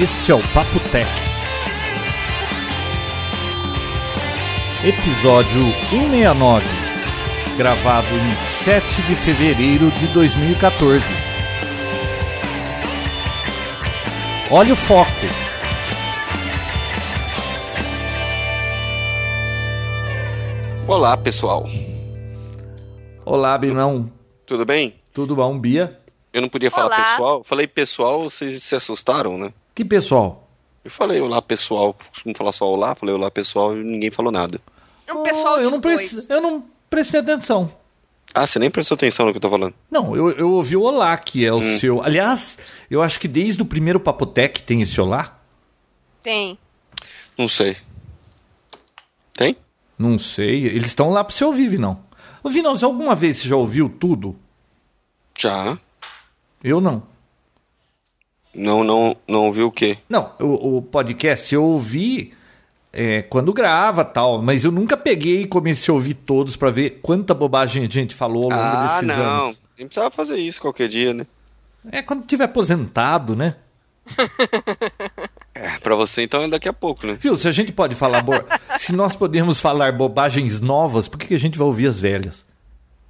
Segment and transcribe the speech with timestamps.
[0.00, 1.10] Este é o Papo Tech.
[4.82, 5.60] Episódio
[5.90, 6.64] 169,
[7.58, 8.34] gravado em
[8.64, 11.04] 7 de fevereiro de 2014.
[14.50, 15.10] Olha o foco.
[20.88, 21.68] Olá, pessoal.
[23.26, 24.10] Olá, Binão.
[24.46, 24.94] Tudo bem?
[25.12, 26.00] Tudo bom, Bia?
[26.32, 27.04] Eu não podia falar Olá.
[27.04, 27.44] pessoal.
[27.44, 29.52] Falei pessoal, vocês se assustaram, né?
[29.74, 30.48] Que pessoal?
[30.84, 31.94] Eu falei olá, pessoal.
[32.10, 34.60] Costumo falar só olá, falei olá, pessoal, e ninguém falou nada.
[35.08, 36.08] Um pessoal Oh, de eu não, dois.
[36.10, 37.72] preste- eu não prestei atenção.
[38.32, 39.74] Ah, você nem prestou atenção no que eu tô falando.
[39.90, 41.78] Não, eu, eu ouvi o Olá, que é o Hum.
[41.78, 42.00] seu.
[42.02, 45.36] Aliás, eu acho que desde o primeiro Papotec tem esse Olá.
[46.22, 46.56] Tem.
[47.36, 47.76] Não sei.
[49.34, 49.56] Tem?
[49.98, 50.64] Não sei.
[50.66, 52.04] Eles estão lá pra você ouvir, Vinão.
[52.42, 54.36] Ô, Vinão, você alguma vez você já ouviu tudo?
[55.38, 55.76] Já.
[56.62, 57.02] Eu não.
[58.54, 59.98] Não, não, não ouviu o quê?
[60.08, 62.34] Não, o, o podcast eu ouvi
[62.92, 66.98] é, quando grava tal, mas eu nunca peguei e comecei a ouvir todos pra ver
[67.02, 69.24] quanta bobagem a gente falou ao longo Ah, desses não.
[69.24, 69.60] anos.
[69.76, 71.26] A gente precisava fazer isso qualquer dia, né?
[71.92, 73.54] É quando tiver aposentado, né?
[75.54, 77.16] É, pra você então é daqui a pouco, né?
[77.20, 78.22] Viu, se a gente pode falar.
[78.22, 78.32] bo-
[78.76, 82.44] se nós podemos falar bobagens novas, por que, que a gente vai ouvir as velhas?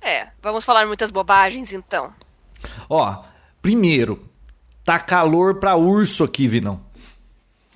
[0.03, 2.13] É, vamos falar muitas bobagens então.
[2.89, 3.23] Ó,
[3.63, 4.29] primeiro,
[4.91, 6.81] tá calor pra urso aqui, Vinão.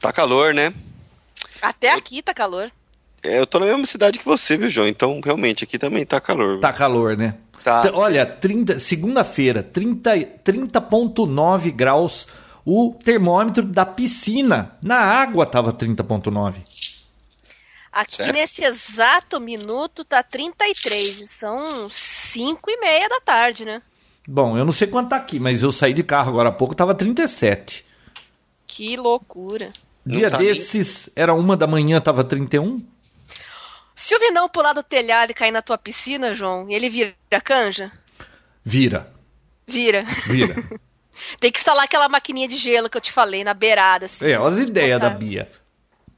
[0.01, 0.75] Tá calor, né?
[1.63, 2.73] Até aqui tá calor.
[3.23, 4.89] É, eu tô na mesma cidade que você, viu, João?
[4.89, 6.59] Então, realmente, aqui também tá calor.
[6.59, 7.37] Tá calor, né?
[7.63, 7.89] Tá.
[7.95, 10.11] Olha, 30 segunda-feira, 30
[10.45, 12.27] 30.9 graus.
[12.67, 16.57] O termômetro da piscina na água tava 30.9.
[17.93, 18.33] Aqui Sério?
[18.33, 23.81] nesse exato minuto tá 33 e são 5 e meia da tarde, né?
[24.27, 26.75] Bom, eu não sei quanto tá aqui, mas eu saí de carro agora há pouco,
[26.75, 27.85] tava 37.
[28.67, 29.71] Que loucura.
[30.05, 32.83] Dia tá nem- desses, era uma da manhã, tava 31.
[33.95, 37.93] Se o Vinão pular do telhado e cair na tua piscina, João, ele vira canja?
[38.65, 39.13] Vira,
[39.67, 40.05] Vira.
[40.27, 40.55] vira.
[41.39, 44.27] Tem que instalar aquela maquininha de gelo que eu te falei na beirada, assim.
[44.27, 45.19] É, olha as ideias da Botar.
[45.19, 45.51] Bia.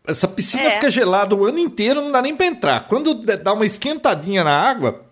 [0.06, 0.70] Essa piscina É.
[0.70, 2.86] fica gelada o ano inteiro, não dá nem pra entrar.
[2.86, 5.04] Quando dá uma esquentadinha na água,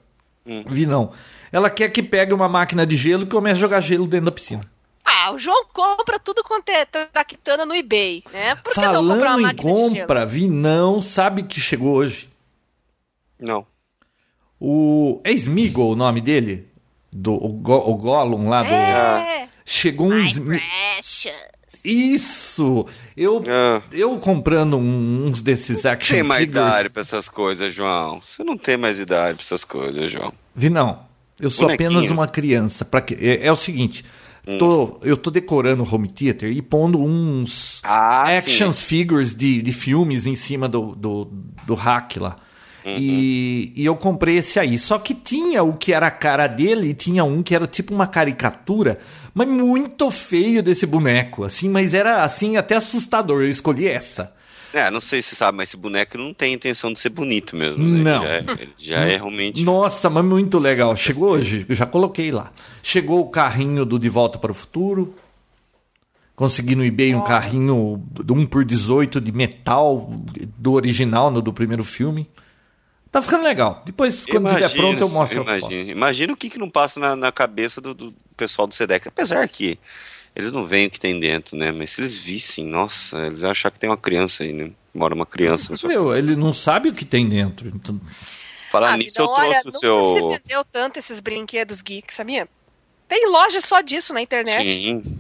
[0.47, 0.65] Hum.
[0.67, 1.13] vi não.
[1.55, 4.33] Ela quer que pegue uma máquina de gelo e comece a jogar gelo dentro da
[4.33, 4.69] piscina.
[5.05, 8.57] Ah, o João compra tudo quanto é traquitana no eBay, né?
[8.57, 9.91] Por que não comprar uma Falando em máquina de gelo?
[10.01, 12.29] compra, vi não, sabe que chegou hoje?
[13.39, 13.65] Não.
[14.61, 15.21] O.
[15.23, 16.67] É Smeagol o nome dele?
[17.13, 18.73] Do, o, Go, o Gollum lá do.
[18.73, 19.49] É.
[19.65, 20.19] Chegou um.
[20.45, 21.55] Precious.
[21.85, 22.87] Isso!
[23.17, 23.81] Eu, Ah.
[23.93, 26.67] eu comprando um- uns desses action Tem mais figures.
[26.67, 28.21] idade pra essas coisas, João.
[28.23, 30.33] Você não tem mais idade pra essas coisas, João.
[30.55, 31.14] Vi não.
[31.45, 31.91] Eu sou Bonequinho.
[31.91, 32.85] apenas uma criança.
[32.85, 34.05] Pra que, é, é o seguinte.
[34.59, 39.73] Tô, eu tô decorando o home theater e pondo uns Ah, action figures de, de
[39.73, 41.31] filmes em cima do, do,
[41.67, 42.37] do hack lá.
[42.87, 44.77] E, e eu comprei esse aí.
[44.77, 47.95] Só que tinha o que era a cara dele e tinha um que era tipo
[47.95, 48.99] uma caricatura,
[49.33, 53.41] mas muito feio desse boneco, assim, mas era assim até assustador.
[53.41, 54.35] Eu escolhi essa.
[54.75, 57.55] É, não sei se você sabe, mas esse boneco não tem intenção de ser bonito
[57.55, 57.83] mesmo.
[57.83, 58.03] né?
[58.03, 58.25] Não.
[58.25, 59.63] Ele já é, ele já é realmente.
[59.63, 60.97] Nossa, mas muito legal.
[60.97, 62.53] Chegou hoje, eu já coloquei lá.
[62.83, 65.15] Chegou o carrinho do De Volta para o Futuro.
[66.35, 70.11] Consegui no eBay um carrinho de 1 por 18 de metal
[70.59, 72.29] do original, no, do primeiro filme.
[73.13, 73.81] Tá ficando legal.
[73.87, 75.43] Depois, quando estiver pronto, eu mostro.
[75.43, 79.07] Imagina, imagina o que, que não passa na, na cabeça do, do pessoal do SEDEC.
[79.07, 79.79] Apesar que
[80.35, 81.71] eles não veem o que tem dentro, né?
[81.73, 84.71] Mas se eles vissem, nossa, eles iam achar que tem uma criança aí, né?
[84.95, 85.71] Mora uma criança.
[85.73, 87.69] na sua- Meu, ele não sabe o que tem dentro.
[87.69, 88.01] Então,
[88.71, 90.13] Falar Ah, nisso, eu olha, trouxe o nunca seu.
[90.33, 92.49] se vendeu tanto esses brinquedos geek, sabia?
[93.09, 94.69] Tem loja só disso na internet.
[94.69, 95.19] Sim.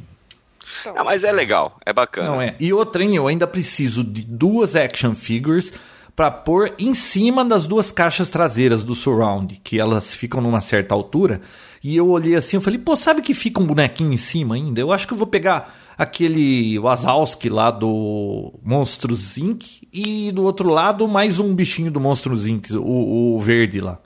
[0.80, 2.28] Então, Ah, mas é legal, é bacana.
[2.30, 2.56] não é.
[2.58, 5.72] E outra, hein, eu ainda preciso de duas action figures
[6.16, 10.92] pra pôr em cima das duas caixas traseiras do surround, que elas ficam numa certa
[10.92, 11.40] altura.
[11.84, 14.80] E eu olhei assim, eu falei, pô, sabe que fica um bonequinho em cima ainda?
[14.80, 19.62] Eu acho que eu vou pegar aquele Wazowski lá do Monstros Inc.
[19.92, 24.00] e do outro lado mais um bichinho do Monstros Inc., o, o verde lá.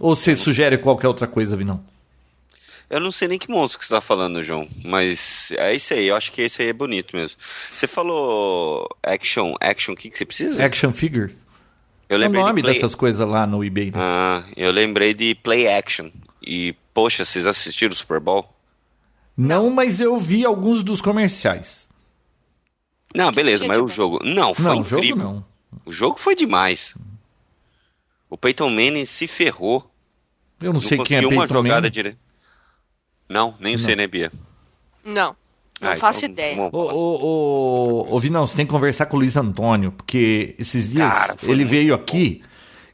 [0.00, 1.84] Ou você sugere qualquer outra coisa, Vinão?
[2.88, 4.66] Eu não sei nem que monstro que você tá falando, João.
[4.82, 7.36] Mas é isso aí, eu acho que esse aí é bonito mesmo.
[7.74, 10.64] Você falou action, action, o que, que você precisa?
[10.64, 11.43] Action figures?
[12.14, 12.74] Eu É o lembrei nome de play...
[12.74, 13.86] dessas coisas lá no eBay.
[13.86, 13.92] né?
[13.96, 16.10] Ah, eu lembrei de play action.
[16.42, 18.48] E, poxa, vocês assistiram o Super Bowl?
[19.36, 21.88] Não, mas eu vi alguns dos comerciais.
[23.14, 24.20] Não, beleza, mas o jogo.
[24.24, 25.16] Não, foi não, incrível.
[25.16, 25.44] jogo não.
[25.86, 26.94] O jogo foi demais.
[28.30, 29.88] O Peyton Manning se ferrou.
[30.60, 31.90] Eu não, sei quem é uma Peyton jogada Manning.
[31.90, 32.18] direita.
[33.28, 33.82] Não, nem Não.
[33.82, 34.30] sei, né, Bia?
[35.04, 35.36] Não.
[35.84, 36.60] Não Ah, faço então, ideia.
[36.72, 40.88] Ô, ô, ô, ô, Vinão, você tem que conversar com o Luiz Antônio, porque esses
[40.90, 42.42] dias Cara, ele veio aqui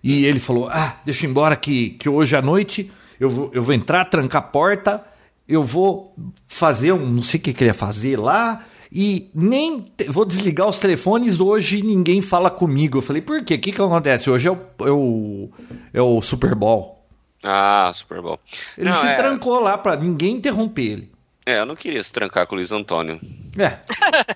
[0.03, 3.51] e ele falou: Ah, deixa eu ir embora que, que hoje à noite eu vou,
[3.53, 5.05] eu vou entrar, trancar a porta,
[5.49, 6.15] eu vou
[6.47, 7.07] fazer um.
[7.07, 8.65] Não sei o que, que ele ia fazer lá.
[8.93, 12.99] E nem te- vou desligar os telefones hoje e ninguém fala comigo.
[12.99, 13.55] Eu falei, por quê?
[13.55, 14.29] O que, que acontece?
[14.29, 15.49] Hoje é o, é o,
[15.95, 16.99] é o Super Bowl.
[17.45, 18.41] Ah, Super Bowl.
[18.77, 21.11] Ele Não, se é, trancou lá pra ninguém interromper ele.
[21.45, 23.21] É, eu não queria se trancar com o Luiz Antônio.
[23.59, 23.79] É.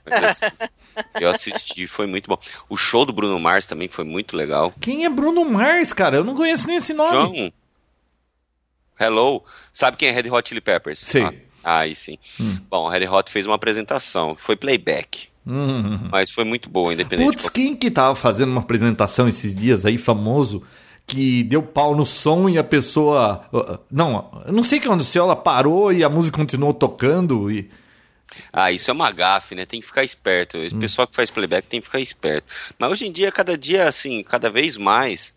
[0.08, 0.56] Mas, assim,
[1.20, 2.38] eu assisti, foi muito bom.
[2.68, 4.72] O show do Bruno Mars também foi muito legal.
[4.80, 6.16] Quem é Bruno Mars, cara?
[6.16, 7.10] Eu não conheço nem esse nome.
[7.10, 7.52] João,
[8.98, 9.44] hello.
[9.72, 11.00] Sabe quem é Red Hot Chili Peppers?
[11.00, 11.22] Sei.
[11.62, 12.18] Ah, aí sim.
[12.68, 15.28] Bom, Red Hot fez uma apresentação, foi playback.
[15.46, 16.08] Hum.
[16.10, 19.98] Mas foi muito boa, independente Putz, quem que tava fazendo uma apresentação esses dias aí,
[19.98, 20.62] famoso,
[21.06, 23.48] que deu pau no som e a pessoa.
[23.90, 27.70] Não, eu não sei o que aconteceu, ela parou e a música continuou tocando e.
[28.52, 29.64] Ah, isso é uma gafe, né?
[29.64, 30.56] Tem que ficar esperto.
[30.56, 32.46] Esse pessoal que faz playback tem que ficar esperto.
[32.78, 35.32] Mas hoje em dia, cada dia, assim, cada vez mais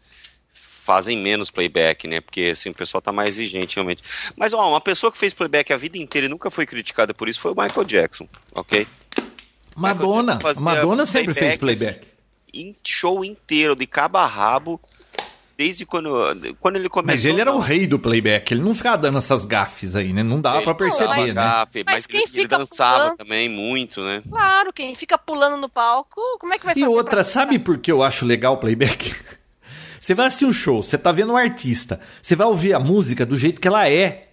[0.54, 2.22] fazem menos playback, né?
[2.22, 4.02] Porque, assim, o pessoal tá mais exigente, realmente.
[4.36, 7.28] Mas, ó, uma pessoa que fez playback a vida inteira e nunca foi criticada por
[7.28, 8.88] isso foi o Michael Jackson, ok?
[9.75, 10.38] Madonna.
[10.38, 12.08] Jackson Madonna sempre fez playback.
[12.52, 14.81] Em show inteiro, de cabo a rabo,
[15.57, 17.13] desde quando, quando ele começou...
[17.15, 20.13] Mas ele era o não, rei do playback, ele não ficava dando essas gafes aí,
[20.13, 20.21] né?
[20.21, 21.33] Não dava ele pra perceber, falava né?
[21.33, 23.18] gafe, Mas Mas, quem ele, ele fica dançava pulando?
[23.18, 24.21] também muito, né?
[24.30, 27.57] Claro, quem fica pulando no palco, como é que vai E fazer outra, pra- sabe
[27.57, 29.13] por que eu acho legal o playback?
[30.00, 33.25] Você vai assistir um show, você tá vendo um artista, você vai ouvir a música
[33.25, 34.30] do jeito que ela é.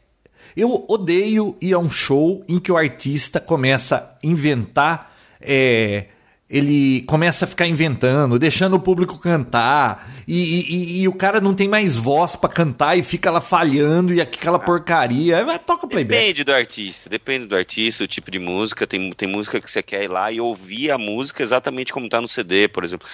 [0.56, 5.12] Eu odeio ir a um show em que o artista começa a inventar.
[5.40, 6.06] é,
[6.48, 11.54] ele começa a ficar inventando, deixando o público cantar, e, e- e- o cara não
[11.54, 15.38] tem mais voz pra cantar e fica lá falhando e aquela porcaria.
[15.38, 16.18] Aí vai, toca playback.
[16.20, 18.86] Depende do artista, depende do artista, o tipo de música.
[18.86, 22.20] Tem, tem música que você quer ir lá e ouvir a música exatamente como tá
[22.20, 23.06] no CD, por exemplo,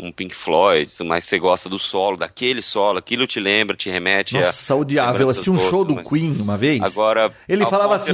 [0.00, 4.34] um Pink Floyd, mas você gosta do solo, daquele solo, aquilo te lembra, te remete
[4.34, 4.76] Nossa, a.
[4.76, 5.28] odiável.
[5.28, 6.80] Assisti um show do mas- Queen uma vez.
[6.82, 8.12] Agora, Ele falava assim,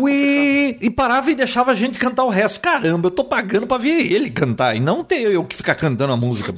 [0.00, 0.78] Ui!
[0.80, 2.60] E parava e deixava a gente cantar o resto.
[2.60, 6.12] Caramba, eu tô pagando pra ver ele cantar e não ter eu que ficar cantando
[6.12, 6.54] a música.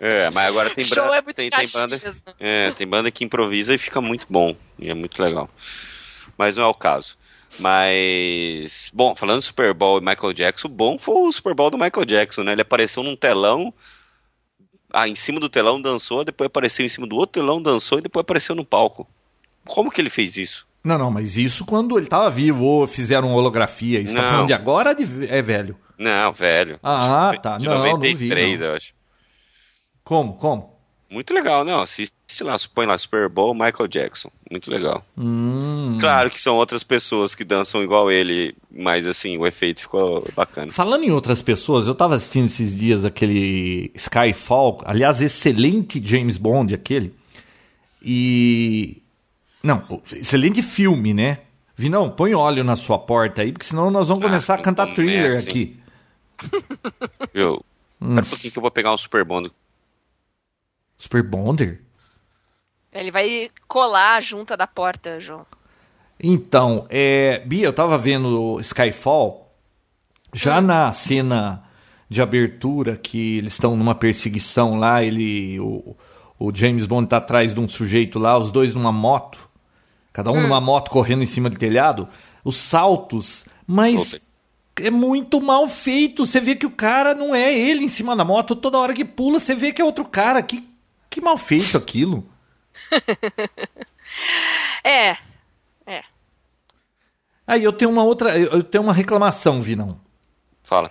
[0.00, 1.96] É, mas agora tem, bra- é tem, tem banda.
[2.04, 2.34] né?
[2.40, 4.56] É, tem banda que improvisa e fica muito bom.
[4.78, 5.48] E é muito legal.
[6.36, 7.16] Mas não é o caso.
[7.58, 8.90] Mas.
[8.92, 11.78] Bom, falando do Super Bowl e Michael Jackson, o bom foi o Super Bowl do
[11.78, 12.52] Michael Jackson, né?
[12.52, 13.72] Ele apareceu num telão.
[14.92, 18.02] Ah, em cima do telão dançou, depois apareceu em cima do outro telão, dançou e
[18.02, 19.08] depois apareceu no palco.
[19.64, 20.66] Como que ele fez isso?
[20.84, 24.00] Não, não, mas isso quando ele tava vivo ou fizeram holografia.
[24.00, 24.30] Isso tá Não.
[24.30, 25.76] falando de agora de é velho?
[25.98, 26.78] Não, velho.
[26.82, 27.58] Ah, De- tá.
[27.58, 28.66] De Não, não vi, 93, não.
[28.66, 28.92] eu acho.
[30.02, 30.34] Como?
[30.34, 30.72] Como?
[31.08, 31.82] Muito legal, não.
[31.82, 34.30] Assiste lá, põe lá Super Bowl Michael Jackson.
[34.50, 35.04] Muito legal.
[35.16, 35.98] Hum.
[36.00, 40.72] Claro que são outras pessoas que dançam igual ele, mas assim, o efeito ficou bacana.
[40.72, 46.74] Falando em outras pessoas, eu tava assistindo esses dias aquele Skyfall, aliás, excelente James Bond
[46.74, 47.14] aquele.
[48.02, 49.01] E.
[49.62, 49.82] Não,
[50.12, 51.38] excelente filme, né?
[51.76, 54.64] Vinão, põe óleo na sua porta aí, porque senão nós vamos Ah, começar a não
[54.64, 55.48] cantar thriller comece.
[55.48, 55.80] aqui.
[57.32, 57.64] Viu?
[58.00, 58.08] Hum.
[58.18, 59.50] Espera um pouquinho que eu vou pegar um Super Bond.
[60.98, 61.80] Super Bonder?
[62.92, 65.46] Ele vai colar a junta da porta, João.
[66.20, 69.50] Então, é, Bia, eu tava vendo Skyfall,
[70.32, 70.62] já Hum.
[70.62, 71.64] na cena
[72.08, 75.58] de abertura, que eles estão numa perseguição lá, ele.
[75.58, 75.96] O,
[76.38, 79.48] o James Bond tá atrás de um sujeito lá, os dois numa moto,
[80.12, 82.08] cada um numa moto correndo em cima do telhado,
[82.44, 84.14] os saltos, mas.
[84.14, 84.22] Opa.
[84.76, 86.24] É muito mal feito.
[86.24, 88.56] Você vê que o cara não é ele em cima da moto.
[88.56, 90.42] Toda hora que pula, você vê que é outro cara.
[90.42, 90.66] Que,
[91.10, 92.26] que mal feito aquilo.
[94.84, 95.16] É.
[95.86, 96.02] É.
[97.46, 98.38] Aí eu tenho uma outra.
[98.38, 100.00] Eu eu tenho uma reclamação, Vinão.
[100.62, 100.90] Fala.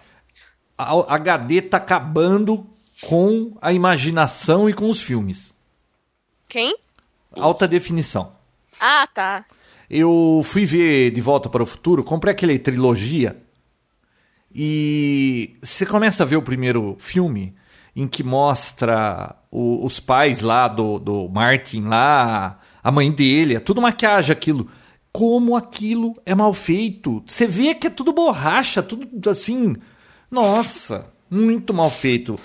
[0.77, 2.65] a HD tá acabando
[3.01, 5.53] com a imaginação e com os filmes.
[6.47, 6.75] Quem?
[7.31, 8.35] Alta definição.
[8.81, 9.45] Ah, tá.
[9.89, 13.38] Eu fui ver De Volta para o Futuro, comprei aquele trilogia
[14.53, 17.53] e você começa a ver o primeiro filme
[17.95, 23.59] em que mostra o- os pais lá do, do Martin lá, a mãe dele, é
[23.59, 24.67] tudo maquiagem aquilo.
[25.11, 27.21] Como aquilo é mal feito.
[27.27, 29.75] Você vê que é tudo borracha, tudo assim.
[30.29, 32.39] Nossa, muito mal feito.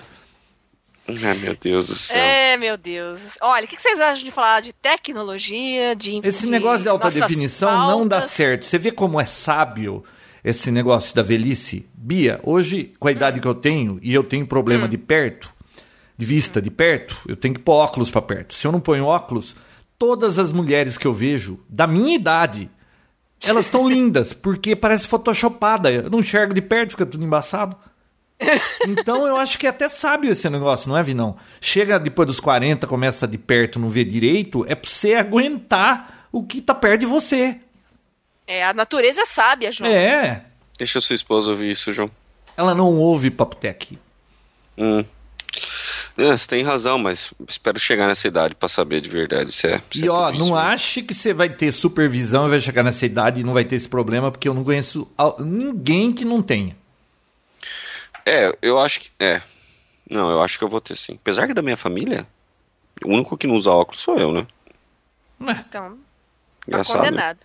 [1.08, 2.16] Ai, meu Deus do céu.
[2.16, 3.38] É, meu Deus.
[3.40, 6.20] Olha, o que vocês acham de falar de tecnologia, de.
[6.22, 8.32] Esse negócio de alta definição não dá pautas?
[8.32, 8.66] certo.
[8.66, 10.02] Você vê como é sábio
[10.44, 11.88] esse negócio da velhice?
[11.94, 15.54] Bia, hoje, com a idade que eu tenho, e eu tenho problema de perto,
[16.16, 18.54] de vista de perto, eu tenho que pôr óculos pra perto.
[18.54, 19.54] Se eu não ponho óculos,
[19.98, 22.70] todas as mulheres que eu vejo, da minha idade,
[23.44, 25.90] Elas estão lindas, porque parece photoshopada.
[25.90, 27.76] Eu não enxergo de perto, fica tudo embaçado.
[28.86, 31.36] Então eu acho que é até sábio esse negócio, não é, Vinão?
[31.60, 36.42] Chega depois dos 40, começa de perto, não vê direito, é pra você aguentar o
[36.42, 37.58] que tá perto de você.
[38.46, 39.90] É, a natureza é sábia, João.
[39.90, 40.44] É.
[40.78, 42.10] Deixa sua esposa ouvir isso, João.
[42.56, 43.98] Ela não ouve Papotec.
[44.76, 45.02] Hum.
[46.18, 49.82] É, você tem razão, mas espero chegar nessa idade pra saber de verdade se é.
[49.90, 50.56] se E é ó, não mesmo.
[50.56, 53.76] ache que você vai ter supervisão e vai chegar nessa idade e não vai ter
[53.76, 56.76] esse problema, porque eu não conheço ninguém que não tenha.
[58.26, 59.10] É, eu acho que.
[59.20, 59.40] É.
[60.10, 61.14] Não, eu acho que eu vou ter sim.
[61.14, 62.26] Apesar que da minha família,
[63.04, 64.46] o único que não usa óculos sou eu, né?
[65.40, 65.52] É.
[65.52, 65.96] Então, tá
[66.66, 66.98] Engraçado.
[66.98, 67.04] né?
[67.10, 67.38] condenado.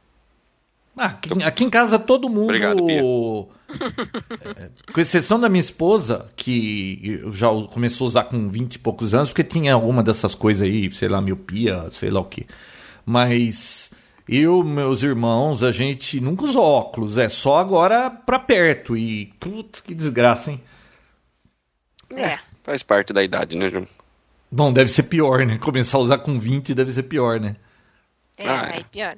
[0.98, 2.46] Ah, aqui, aqui em casa todo mundo.
[2.46, 3.02] Obrigado, Pia.
[4.58, 9.14] É, com exceção da minha esposa, que já começou a usar com 20 e poucos
[9.14, 12.46] anos, porque tinha alguma dessas coisas aí, sei lá, miopia, sei lá o que.
[13.06, 13.92] Mas
[14.28, 18.98] eu, meus irmãos, a gente nunca usou óculos, é só agora pra perto.
[18.98, 20.62] E, putz, que desgraça, hein?
[22.16, 22.40] É.
[22.64, 23.88] Faz parte da idade, né, João?
[24.52, 25.58] Bom, deve ser pior, né?
[25.58, 27.56] Começar a usar com 20 deve ser pior, né?
[28.38, 28.78] É, Ah, é.
[28.78, 29.16] aí pior.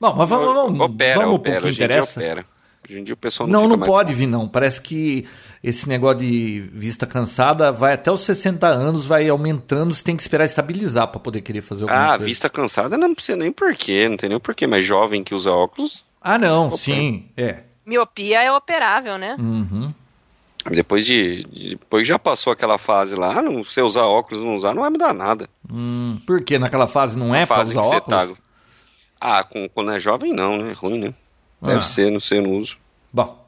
[0.00, 1.60] Bom, mas vamos, vamos, opera, vamos opera.
[1.60, 2.20] dia interessa.
[2.20, 2.44] opera.
[2.88, 4.46] Hoje em dia o pessoal não Não, fica não mais- pode vir, não.
[4.48, 5.26] Parece que
[5.62, 10.22] esse negócio de vista cansada vai até os 60 anos, vai aumentando, você tem que
[10.22, 12.24] esperar estabilizar pra poder querer fazer alguma Ah, coisa.
[12.24, 16.04] vista cansada não precisa nem porquê, não tem nem porquê, mas jovem que usa óculos,
[16.20, 17.60] Ah, não, sim, é.
[17.84, 19.36] Miopia é operável, né?
[19.38, 19.92] Uhum.
[20.70, 24.54] Depois de, de- depois que já passou aquela fase lá, não, você usar óculos não
[24.56, 25.48] usar, não vai mudar nada.
[25.70, 28.28] Hum, porque naquela fase não é A pra fase usar que óculos?
[28.38, 28.42] tá.
[29.20, 30.72] Ah, com, quando é jovem não, né?
[30.72, 31.14] Ruim, né?
[31.60, 31.82] Deve Ah.
[31.82, 32.76] ser, não sei, não uso.
[33.12, 33.44] Bom.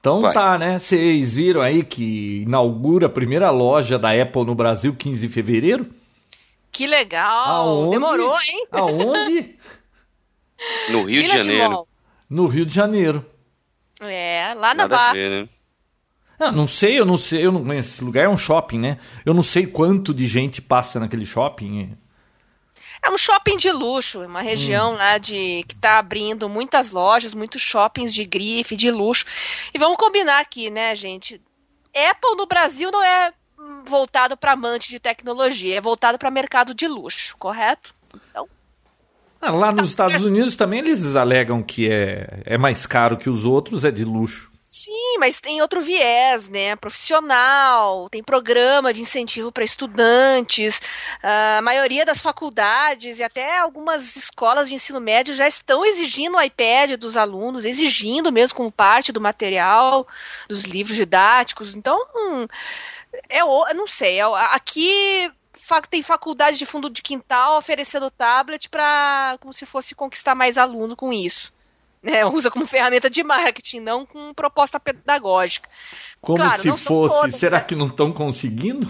[0.00, 0.34] Então Vai.
[0.34, 0.78] tá, né?
[0.78, 5.86] Vocês viram aí que inaugura a primeira loja da Apple no Brasil 15 de fevereiro?
[6.70, 7.46] Que legal.
[7.46, 7.90] Aonde?
[7.92, 8.66] Demorou, hein?
[8.70, 9.54] Aonde?
[10.90, 11.70] No Rio de Vila Janeiro.
[11.70, 11.88] Mall.
[12.28, 13.24] no Rio de Janeiro.
[14.00, 15.12] É, lá na Nada a Barra.
[15.14, 15.48] ver, né?
[16.38, 18.98] Ah, não sei, eu não sei, eu não conheço esse lugar, é um shopping, né?
[19.24, 21.96] Eu não sei quanto de gente passa naquele shopping.
[23.02, 24.96] É um shopping de luxo, uma região Hum.
[24.96, 29.24] lá de que tá abrindo muitas lojas, muitos shoppings de grife, de luxo.
[29.72, 31.40] E vamos combinar aqui, né, gente?
[31.94, 33.32] Apple no Brasil não é
[33.86, 37.94] voltado para amante de tecnologia, é voltado para mercado de luxo, correto?
[38.30, 38.48] Então,
[39.40, 43.44] Ah, lá nos Estados Unidos também eles alegam que é, é mais caro que os
[43.44, 44.50] outros, é de luxo.
[44.74, 46.74] Sim, mas tem outro viés, né?
[46.74, 50.82] Profissional, tem programa de incentivo para estudantes.
[51.22, 56.42] A maioria das faculdades e até algumas escolas de ensino médio já estão exigindo o
[56.42, 60.08] iPad dos alunos, exigindo mesmo como parte do material,
[60.48, 61.76] dos livros didáticos.
[61.76, 62.48] Então, hum,
[63.28, 64.18] é eu não sei.
[64.18, 65.30] é aqui
[65.88, 70.96] tem faculdade de fundo de quintal oferecendo tablet para como se fosse conquistar mais aluno
[70.96, 71.53] com isso.
[72.04, 72.24] Né?
[72.26, 75.68] usa como ferramenta de marketing, não com proposta pedagógica.
[76.20, 77.14] Como Claro, se fosse.
[77.14, 77.64] todas, será né?
[77.64, 78.88] que não estão conseguindo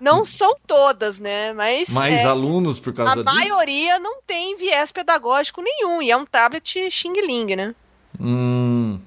[0.00, 1.52] Não são todas, né?
[1.52, 3.36] Mas mais é, alunos por a causa disso?
[3.36, 6.00] maioria não tem viés pedagógico nenhum.
[6.02, 7.74] E é um tablet Xing Ling, né?
[8.18, 9.00] Hum.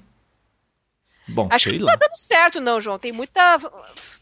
[1.26, 1.92] Bom, Acho sei que não lá.
[1.96, 2.98] tá dando certo, não, João.
[2.98, 3.58] Tem muita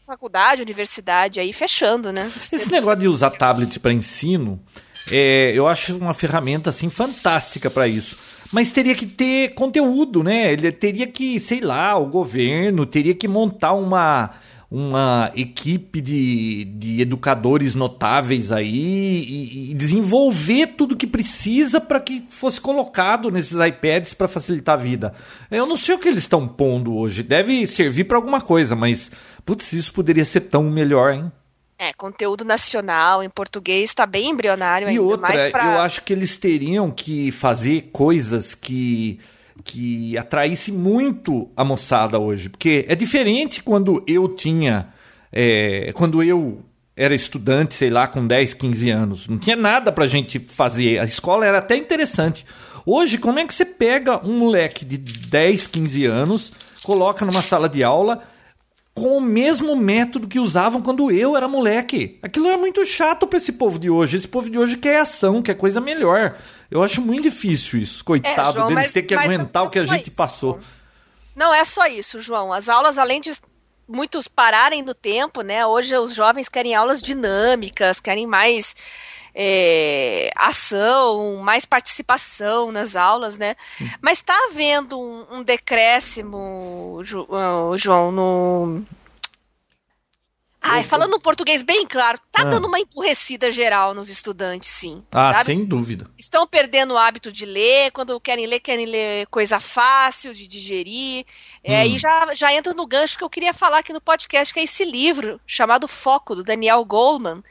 [0.05, 2.31] faculdade, universidade aí fechando, né?
[2.37, 4.59] Esse negócio de usar tablet para ensino,
[5.11, 8.17] é, eu acho uma ferramenta assim fantástica para isso.
[8.51, 10.53] Mas teria que ter conteúdo, né?
[10.53, 14.31] Ele teria que, sei lá, o governo teria que montar uma,
[14.69, 22.25] uma equipe de, de educadores notáveis aí e, e desenvolver tudo que precisa para que
[22.29, 25.13] fosse colocado nesses iPads para facilitar a vida.
[25.49, 27.23] Eu não sei o que eles estão pondo hoje.
[27.23, 29.11] Deve servir para alguma coisa, mas
[29.43, 31.31] putz, isso poderia ser tão melhor, hein?
[31.83, 35.01] É, conteúdo nacional em português está bem embrionário E ainda.
[35.01, 35.65] outra, mais pra...
[35.65, 39.19] eu acho que eles teriam que fazer coisas que
[39.65, 44.87] que atraísse muito a moçada hoje, porque é diferente quando eu tinha,
[45.31, 46.63] é, quando eu
[46.97, 51.03] era estudante, sei lá, com 10, 15 anos, não tinha nada pra gente fazer, a
[51.03, 52.45] escola era até interessante.
[52.85, 57.69] Hoje, como é que você pega um moleque de 10, 15 anos, coloca numa sala
[57.69, 58.23] de aula
[58.93, 62.19] com o mesmo método que usavam quando eu era moleque.
[62.21, 64.17] Aquilo é muito chato pra esse povo de hoje.
[64.17, 66.37] Esse povo de hoje quer ação, quer coisa melhor.
[66.69, 68.03] Eu acho muito difícil isso.
[68.05, 70.59] Coitado É, João, deles mas- ter que aguentar o que a gente isso, passou.
[71.35, 72.53] Não é só isso, João.
[72.53, 73.31] As aulas, além de
[73.87, 75.65] muitos pararem no tempo, né?
[75.65, 78.75] Hoje os jovens querem aulas dinâmicas, querem mais
[79.35, 83.55] é, ação, mais participação nas aulas, né?
[84.01, 88.83] Mas está havendo um, um decréscimo, Ju- ah, João, no
[90.65, 92.45] Ai, falando um português bem claro, tá Ah.
[92.45, 95.03] dando uma empurrecida geral nos estudantes, sim.
[95.11, 95.45] Ah, sabe?
[95.45, 96.09] sem dúvida.
[96.17, 101.25] Estão perdendo o hábito de ler, quando querem ler, querem ler coisa fácil de digerir.
[101.61, 101.87] É, Hum.
[101.87, 104.63] E já, já entro no gancho que eu queria falar aqui no podcast, que é
[104.63, 107.43] esse livro chamado Foco, do Daniel Goleman.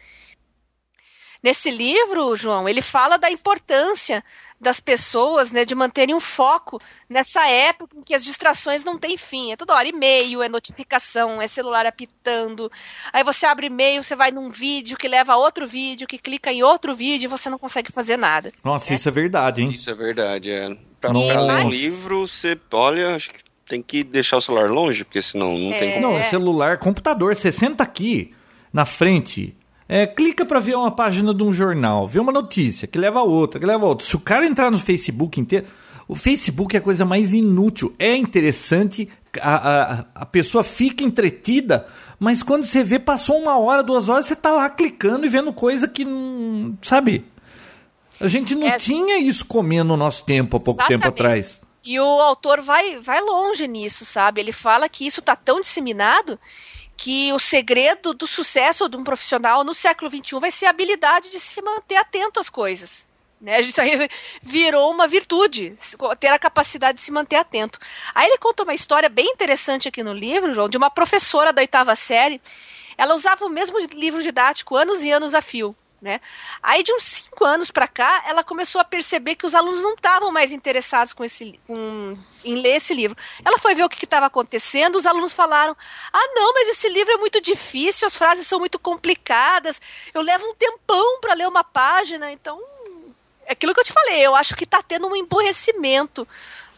[1.42, 4.22] Nesse livro, João, ele fala da importância
[4.60, 6.80] das pessoas, né, de manterem um foco
[7.10, 9.50] nessa época em que as distrações não têm fim.
[9.50, 12.70] É toda hora e-mail, é notificação, é celular apitando.
[13.12, 16.52] Aí você abre e-mail, você vai num vídeo que leva a outro vídeo, que clica
[16.52, 18.52] em outro vídeo e você não consegue fazer nada.
[18.62, 19.70] Nossa, isso é verdade, hein?
[19.70, 20.76] Isso é verdade, é.
[21.00, 25.20] Pra, ler um livro, você, olha, acho que tem que deixar o celular longe, porque
[25.20, 25.92] senão não tem É.
[25.94, 26.12] como.
[26.18, 28.32] Não, celular, computador, você senta aqui
[28.72, 29.56] na frente,
[29.94, 33.24] é, clica pra ver uma página de um jornal, vê uma notícia, que leva a
[33.24, 34.06] outra, que leva a outra.
[34.06, 35.66] Se o cara entrar no Facebook inteiro,
[36.08, 37.94] o Facebook é a coisa mais inútil.
[37.98, 39.06] É interessante,
[39.38, 41.86] a, a, a pessoa fica entretida,
[42.18, 45.52] mas quando você vê, passou uma hora, duas horas, você tá lá clicando e vendo
[45.52, 46.74] coisa que não.
[46.80, 47.26] Sabe?
[48.18, 48.78] A gente não É.
[48.78, 51.20] tinha isso comendo no nosso tempo há pouco tempo Exatamente.
[51.20, 51.60] atrás.
[51.84, 54.40] E o autor vai, vai longe nisso, sabe?
[54.40, 56.38] Ele fala que isso está tão disseminado
[57.02, 61.32] que o segredo do sucesso de um profissional no século XXI vai ser a habilidade
[61.32, 63.08] de se manter atento às coisas.
[63.40, 63.60] Né?
[63.60, 64.08] Isso aí
[64.40, 65.76] virou uma virtude,
[66.20, 67.80] ter a capacidade de se manter atento.
[68.14, 71.60] Aí ele conta uma história bem interessante aqui no livro, João, de uma professora da
[71.60, 72.40] oitava série.
[72.96, 75.74] Ela usava o mesmo livro didático anos e anos a fio.
[76.02, 76.20] Né?
[76.60, 79.94] Aí de uns cinco anos para cá, ela começou a perceber que os alunos não
[79.94, 83.16] estavam mais interessados com esse, com, em ler esse livro.
[83.44, 85.76] Ela foi ver o que estava acontecendo, os alunos falaram:
[86.12, 89.80] Ah, não, mas esse livro é muito difícil, as frases são muito complicadas,
[90.12, 92.60] eu levo um tempão para ler uma página, então
[93.46, 96.26] é aquilo que eu te falei, eu acho que está tendo um emborrecimento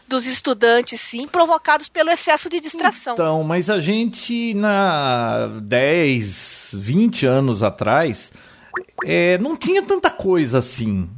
[0.07, 3.15] dos estudantes, sim, provocados pelo excesso de distração.
[3.15, 8.31] Então, mas a gente, na 10, 20 anos atrás,
[9.03, 11.09] é, não tinha tanta coisa assim.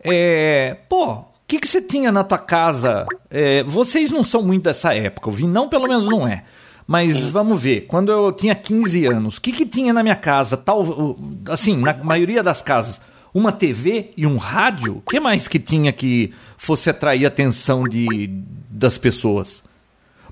[0.00, 3.06] É, pô, o que, que você tinha na tua casa?
[3.30, 6.44] É, vocês não são muito dessa época, o Vinão pelo menos não é.
[6.86, 10.56] Mas vamos ver, quando eu tinha 15 anos, o que, que tinha na minha casa?
[10.56, 11.16] Tal,
[11.48, 13.00] assim, na maioria das casas,
[13.32, 14.98] uma TV e um rádio?
[14.98, 18.28] O que mais que tinha que fosse atrair a atenção de,
[18.68, 19.62] das pessoas?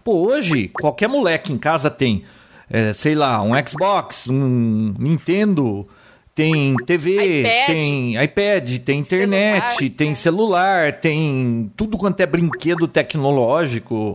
[0.05, 2.23] Pô, hoje, qualquer moleque em casa tem,
[2.69, 5.89] é, sei lá, um Xbox, um Nintendo,
[6.35, 7.67] tem TV, iPad.
[7.67, 10.15] tem iPad, tem internet, Celular, tem é.
[10.15, 14.15] celular, tem tudo quanto é brinquedo tecnológico.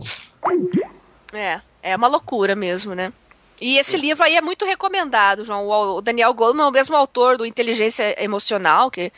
[1.32, 3.12] É, é uma loucura mesmo, né?
[3.60, 5.66] E esse livro aí é muito recomendado, João.
[5.66, 9.12] O o Daniel Goleman é o mesmo autor do Inteligência Emocional, que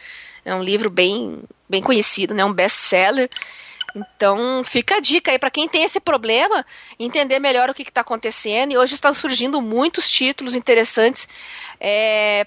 [0.44, 2.44] é um livro bem, bem conhecido, né?
[2.44, 3.28] Um best-seller.
[3.94, 6.64] Então, fica a dica aí para quem tem esse problema,
[6.98, 8.72] entender melhor o que está acontecendo.
[8.72, 11.28] E hoje estão surgindo muitos títulos interessantes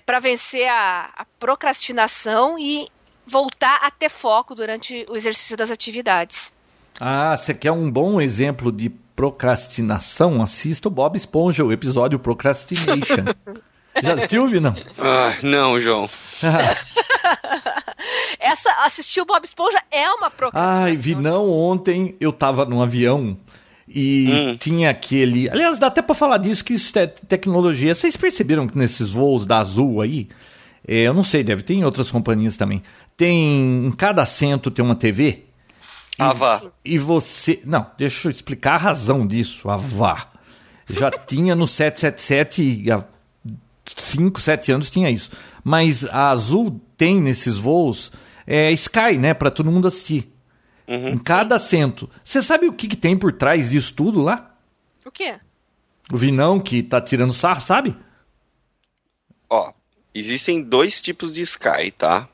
[0.06, 2.88] para vencer a, a procrastinação e
[3.26, 6.54] voltar a ter foco durante o exercício das atividades.
[7.00, 10.42] Ah, você quer um bom exemplo de procrastinação?
[10.42, 13.26] Assista o Bob Esponja, o episódio Procrastination.
[14.04, 14.76] Já assistiu, Vinão?
[15.00, 16.10] Ah, não, João.
[18.40, 20.84] Essa, assistir o Bob Esponja é uma procrastinação.
[20.84, 23.38] Ai, Vinão, ontem eu tava num avião
[23.88, 24.58] e Hum.
[24.58, 25.50] tinha aquele.
[25.50, 27.94] Aliás, dá até pra falar disso, que isso é tecnologia.
[27.96, 30.28] Vocês perceberam que nesses voos da Azul aí,
[30.88, 32.82] é, eu não sei, deve ter em outras companhias também,
[33.16, 33.86] tem.
[33.88, 35.46] Em cada assento tem uma TV?
[36.20, 36.62] Ah, vá.
[36.84, 37.62] E você.
[37.66, 40.28] Não, deixa eu explicar a razão disso, a vá.
[40.90, 43.04] Já tinha no 777 há
[43.86, 45.30] 5, 7 anos tinha isso.
[45.64, 48.12] Mas a Azul tem nesses voos
[48.46, 49.34] é, Sky, né?
[49.34, 50.30] Pra todo mundo assistir.
[50.88, 52.10] em cada assento.
[52.24, 54.56] Você sabe o que, que tem por trás disso tudo lá?
[55.06, 55.36] O quê?
[56.12, 57.96] O Vinão que tá tirando sarro, sabe?
[59.50, 59.72] Ó,
[60.14, 62.28] existem dois tipos de Sky, tá?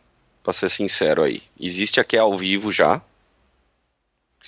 [0.43, 1.43] Pra ser sincero aí.
[1.59, 3.01] Existe a que é ao vivo já.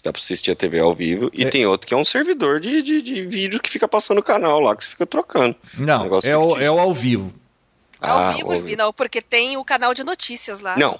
[0.01, 1.29] Que dá pra assistir a TV ao vivo.
[1.31, 1.49] E É.
[1.49, 4.59] tem outro que é um servidor de, de, de vídeo que fica passando o canal
[4.59, 5.55] lá, que você fica trocando.
[5.77, 7.31] Não, é o, é o ao vivo.
[8.01, 8.65] Ah, ao vivo, ao vivo.
[8.65, 10.75] vi, não, porque tem o canal de notícias lá.
[10.75, 10.99] Não.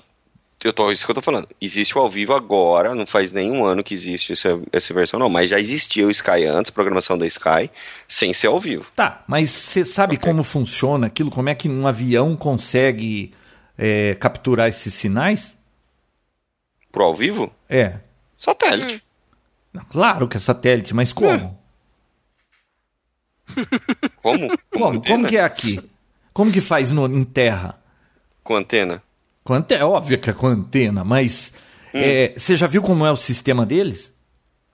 [0.64, 1.48] Eu tô, isso que eu tô falando.
[1.60, 5.28] Existe o ao vivo agora, não faz nenhum ano que existe essa, essa versão, não.
[5.28, 7.72] Mas já existia o Sky antes, programação da Sky,
[8.08, 8.86] sem ser ao vivo.
[8.96, 11.32] Tá, mas você sabe como funciona aquilo?
[11.32, 13.34] Como é que um avião consegue
[13.76, 15.58] é, capturar esses sinais?
[16.92, 17.52] Pro ao vivo?
[17.68, 17.96] É.
[18.42, 19.04] Satélite.
[19.72, 21.62] Não, Claro que é satélite, mas como?
[24.18, 24.58] Como?
[24.72, 25.04] Como?
[25.04, 25.80] Como que é aqui?
[26.34, 27.80] Como que faz no, em terra?
[28.44, 29.04] Com antena?
[29.44, 31.54] Com antena, é óbvio que é com antena, mas
[31.94, 34.12] é, você já viu como é o sistema deles?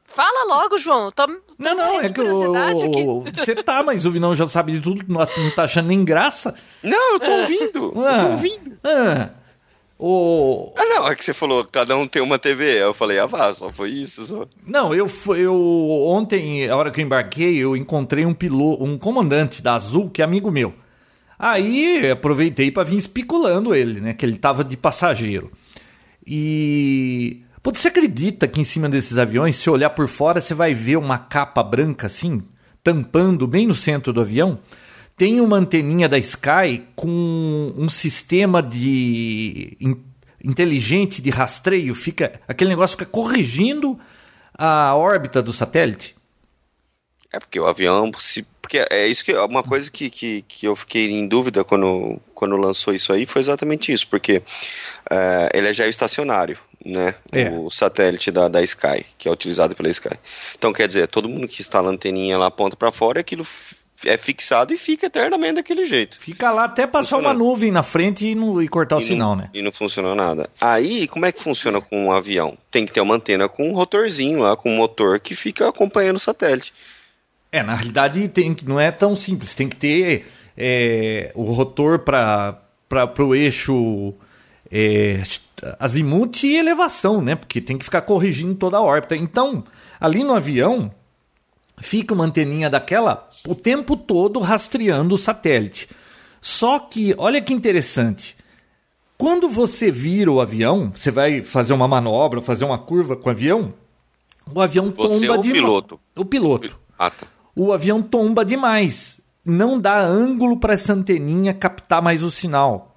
[0.06, 1.12] Fala logo, João.
[1.12, 2.22] Tô, tô não, não, é que
[3.34, 6.56] você tá, mas o Vinão já sabe de tudo, não, não tá achando nem graça.
[6.84, 7.42] Não, eu tô ah.
[7.42, 7.94] ouvindo.
[7.98, 8.80] Ah, eu tô ouvindo.
[8.84, 9.30] Ah.
[10.00, 10.74] O...
[10.78, 12.84] Ah, não, é que você falou, cada um tem uma TV.
[12.84, 14.26] Eu falei, ah, vá, só foi isso.
[14.26, 14.48] Só.
[14.66, 15.56] Não, eu, eu
[16.06, 20.22] ontem, a hora que eu embarquei, eu encontrei um piloto, um comandante da Azul, que
[20.22, 20.74] é amigo meu.
[21.40, 24.14] Aí aproveitei para vir especulando ele, né?
[24.14, 25.52] Que ele tava de passageiro.
[26.26, 27.44] E.
[27.62, 30.98] Pô, você acredita que em cima desses aviões, se olhar por fora, você vai ver
[30.98, 32.44] uma capa branca assim,
[32.84, 34.60] tampando bem no centro do avião?
[35.18, 40.00] Tem uma anteninha da Sky com um sistema de in,
[40.44, 44.00] inteligente de rastreio, fica aquele negócio fica corrigindo
[44.54, 46.16] a órbita do satélite.
[47.34, 50.76] É porque o avião, se, porque é isso que uma coisa que, que, que eu
[50.76, 55.74] fiquei em dúvida quando, quando lançou isso aí foi exatamente isso, porque uh, ele é
[55.74, 57.16] já estacionário, né?
[57.32, 57.50] É.
[57.50, 60.18] O satélite da, da Sky, que é utilizado pela Sky.
[60.58, 63.46] Então quer dizer, todo mundo que instala a anteninha lá aponta para fora, aquilo
[64.06, 66.20] é fixado e fica eternamente daquele jeito.
[66.20, 69.08] Fica lá até passar uma nuvem na frente e, não, e cortar e o não,
[69.08, 69.50] sinal, né?
[69.54, 70.50] E não funcionou nada.
[70.62, 72.58] Aí, como é que funciona com um avião?
[72.70, 76.18] Tem que ter uma antena com um rotorzinho lá, com um motor que fica acompanhando
[76.18, 76.74] o satélite.
[77.52, 79.56] É, na realidade tem, não é tão simples.
[79.56, 82.62] Tem que ter é, o rotor para
[83.20, 84.14] o eixo
[84.72, 85.24] é,
[85.80, 87.36] azimuth e elevação, né?
[87.36, 89.16] Porque tem que ficar corrigindo toda a órbita.
[89.16, 89.64] Então,
[90.00, 90.92] ali no avião,
[91.80, 95.90] fica uma anteninha daquela o tempo todo rastreando o satélite.
[96.42, 98.38] Só que, olha que interessante.
[99.18, 103.32] Quando você vira o avião, você vai fazer uma manobra, fazer uma curva com o
[103.32, 103.74] avião,
[104.54, 105.48] o avião você tomba demais.
[105.48, 106.00] O piloto.
[106.16, 106.80] O piloto.
[106.98, 107.28] Ah, tá.
[107.56, 109.20] O avião tomba demais.
[109.44, 112.96] Não dá ângulo para essa anteninha captar mais o sinal.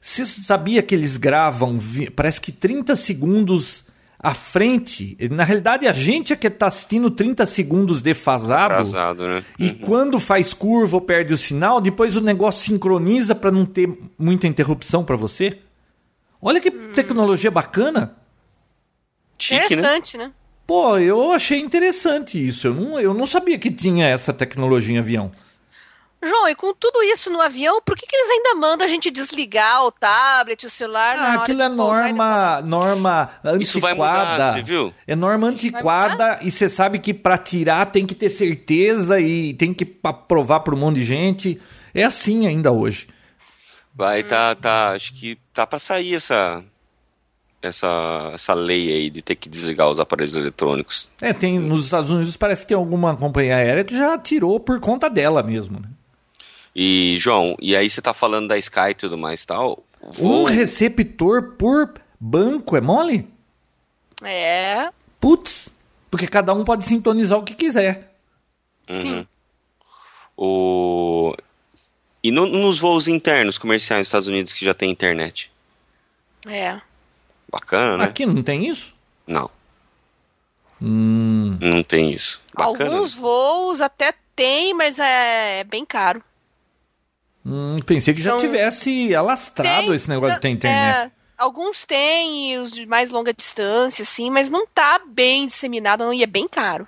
[0.00, 1.78] Você sabia que eles gravam,
[2.16, 3.84] parece que 30 segundos
[4.22, 5.16] à frente.
[5.30, 8.74] Na realidade, a gente é que está assistindo 30 segundos defasado.
[8.74, 9.44] Atrasado, né?
[9.58, 9.78] E uhum.
[9.78, 14.46] quando faz curva ou perde o sinal, depois o negócio sincroniza para não ter muita
[14.46, 15.58] interrupção para você.
[16.40, 16.92] Olha que hum.
[16.94, 18.16] tecnologia bacana.
[19.38, 19.64] Chique, né?
[19.66, 20.26] Interessante, né?
[20.26, 20.32] né?
[20.66, 22.68] Pô, eu achei interessante isso.
[22.68, 25.32] Eu não, eu não sabia que tinha essa tecnologia em avião.
[26.24, 29.10] João, e com tudo isso no avião, por que, que eles ainda mandam a gente
[29.10, 31.16] desligar o tablet, o celular?
[31.18, 33.62] Ah, aquilo é norma, norma antiquada.
[33.62, 34.94] Isso vai mudar, você viu?
[35.04, 39.74] É norma antiquada e você sabe que para tirar tem que ter certeza e tem
[39.74, 41.60] que provar para um monte de gente.
[41.92, 43.08] É assim ainda hoje.
[43.94, 46.64] Vai, tá, tá, acho que tá para sair essa
[47.60, 51.08] essa, essa lei aí de ter que desligar os aparelhos eletrônicos.
[51.20, 54.80] É, tem nos Estados Unidos parece que tem alguma companhia aérea que já tirou por
[54.80, 55.88] conta dela mesmo, né?
[56.74, 59.84] E, João, e aí você tá falando da Sky e tudo mais e tal.
[60.00, 60.40] Vou...
[60.40, 63.28] Um receptor por banco, é mole?
[64.22, 64.90] É.
[65.20, 65.68] Putz,
[66.10, 68.14] porque cada um pode sintonizar o que quiser.
[68.88, 69.00] Uhum.
[69.00, 69.28] Sim.
[70.36, 71.36] O...
[72.22, 75.50] E no, nos voos internos comerciais nos Estados Unidos que já tem internet?
[76.46, 76.80] É.
[77.50, 78.04] Bacana, né?
[78.04, 78.94] Aqui não tem isso?
[79.26, 79.50] Não.
[80.80, 81.58] Hum.
[81.60, 82.40] Não tem isso.
[82.54, 82.90] Bacana.
[82.90, 86.22] Alguns voos até tem, mas é, é bem caro.
[87.44, 88.38] Hum, pensei que São...
[88.38, 91.06] já tivesse alastrado tem, esse negócio de ter internet.
[91.06, 96.22] É, alguns têm, os de mais longa distância, sim, mas não tá bem disseminado e
[96.22, 96.86] é bem caro.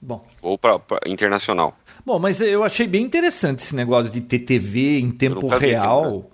[0.00, 0.26] Bom.
[0.42, 1.76] Ou para internacional.
[2.04, 6.30] Bom, mas eu achei bem interessante esse negócio de ter TV em tempo real.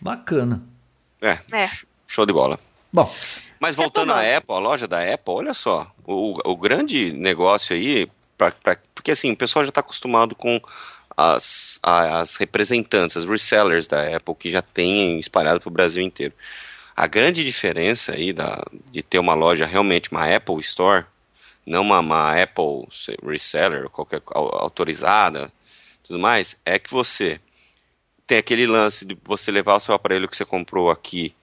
[0.00, 0.62] Bacana.
[1.20, 1.70] É, é,
[2.08, 2.58] show de bola.
[2.92, 3.08] Bom.
[3.60, 8.08] Mas voltando à Apple, a loja da Apple, olha só, o, o grande negócio aí,
[8.36, 10.60] pra, pra, porque assim, o pessoal já está acostumado com
[11.16, 16.34] as, as representantes, as resellers da Apple que já tem espalhado para o Brasil inteiro.
[16.96, 21.04] A grande diferença aí da, de ter uma loja realmente uma Apple Store,
[21.66, 22.86] não uma, uma Apple
[23.22, 25.50] reseller, qualquer autorizada,
[26.02, 27.40] tudo mais, é que você
[28.26, 31.34] tem aquele lance de você levar o seu aparelho que você comprou aqui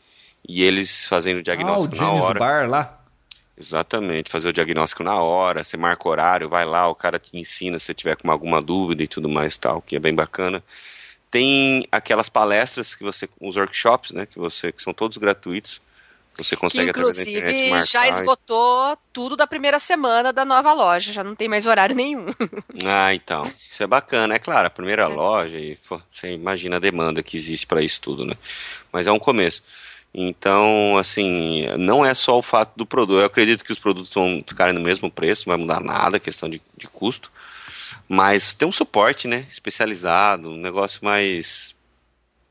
[0.47, 2.39] e eles fazendo o diagnóstico ah, o na hora.
[2.39, 2.98] Bar lá.
[3.60, 7.78] Exatamente, fazer o diagnóstico na hora, você marca horário, vai lá, o cara te ensina
[7.78, 10.63] se você tiver com alguma dúvida e tudo mais tal, que é bem bacana.
[11.30, 15.82] Tem aquelas palestras que você, os workshops, né, que você, que são todos gratuitos.
[16.38, 17.86] Você consegue que, através da internet marcar.
[17.86, 22.28] já esgotou tudo da primeira semana da nova loja, já não tem mais horário nenhum.
[22.86, 23.45] ah, então.
[23.45, 25.08] Isso é bacana, é claro, a primeira é.
[25.08, 28.36] loja e pô, você imagina a demanda que existe para isso tudo, né?
[28.89, 29.62] Mas é um começo.
[30.13, 33.19] Então, assim, não é só o fato do produto.
[33.19, 36.50] Eu acredito que os produtos vão ficarem no mesmo preço, não vai mudar nada, questão
[36.50, 37.32] de, de custo.
[38.08, 39.45] Mas tem um suporte, né?
[39.50, 41.76] Especializado, um negócio mais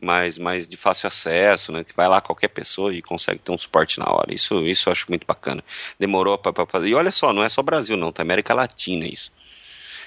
[0.01, 1.83] mais, mais de fácil acesso, né?
[1.83, 4.33] Que vai lá qualquer pessoa e consegue ter um suporte na hora.
[4.33, 5.63] Isso, isso eu acho muito bacana.
[5.99, 6.89] Demorou para fazer.
[6.89, 9.33] E olha só, não é só Brasil, não, tá América Latina isso.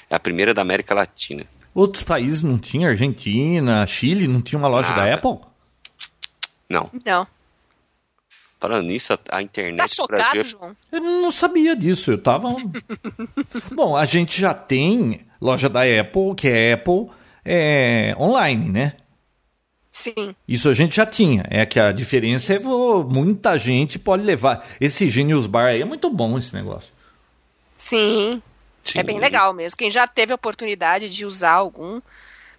[0.09, 1.45] É a primeira da América Latina.
[1.73, 5.05] Outros países não tinha, Argentina, Chile, não tinha uma loja Nada.
[5.05, 5.39] da Apple?
[6.69, 6.89] Não.
[7.05, 7.27] Não.
[8.61, 10.43] Falando nisso, a internet tá chocado, Brasil...
[10.43, 10.77] João?
[10.91, 12.55] Eu não sabia disso, eu tava...
[13.73, 17.09] Bom, a gente já tem loja da Apple, que é Apple
[17.43, 18.93] é, online, né?
[19.91, 20.35] Sim.
[20.47, 21.43] Isso a gente já tinha.
[21.49, 22.69] É que a diferença Isso.
[22.69, 24.65] é muita gente pode levar.
[24.79, 26.93] Esse Genius Bar aí é muito bom esse negócio.
[27.79, 28.43] Sim.
[28.83, 28.99] Sim.
[28.99, 29.75] É bem legal mesmo.
[29.75, 31.99] Quem já teve a oportunidade de usar algum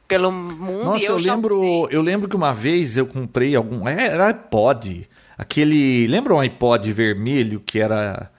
[0.06, 0.84] pelo mundo.
[0.84, 5.08] Nossa, eu, eu lembro, eu lembro que uma vez eu comprei algum, é, era iPod,
[5.42, 8.30] aquele, lembra um iPod vermelho que era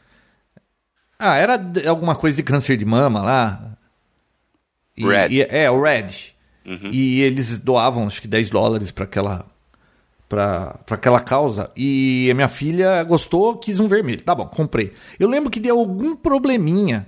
[1.20, 3.78] Ah, era alguma coisa de câncer de mama lá?
[4.98, 5.28] E, Red.
[5.30, 6.34] E, é, o Red.
[6.66, 6.90] Uhum.
[6.92, 9.46] E eles doavam acho que 10 dólares para aquela
[10.28, 11.70] para aquela causa.
[11.78, 14.22] E a minha filha gostou, quis um vermelho.
[14.22, 14.94] Tá bom, comprei.
[15.20, 17.06] Eu lembro que deu algum probleminha.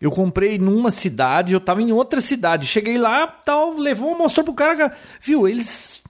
[0.00, 2.66] Eu comprei numa cidade, eu tava em outra cidade.
[2.66, 4.96] Cheguei lá, tal, levou, mostrou pro cara.
[5.20, 6.00] Viu, eles.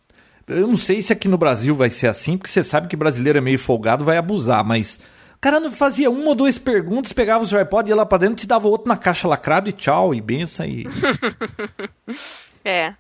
[0.49, 3.39] Eu não sei se aqui no Brasil vai ser assim, porque você sabe que brasileiro
[3.39, 4.99] é meio folgado, vai abusar, mas.
[5.37, 8.37] O cara fazia uma ou duas perguntas, pegava o seu iPod, ia lá pra dentro,
[8.37, 10.85] te dava outro na caixa lacrado e tchau, e benção e.
[12.65, 12.93] É.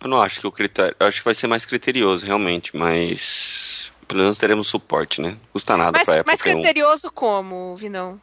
[0.00, 0.94] Eu não acho que o critério.
[0.98, 3.92] Eu acho que vai ser mais criterioso, realmente, mas.
[4.06, 5.36] Pelo menos teremos suporte, né?
[5.52, 6.30] Custa nada mas, pra época.
[6.30, 7.10] Mais criterioso um.
[7.10, 8.18] como, Vinão?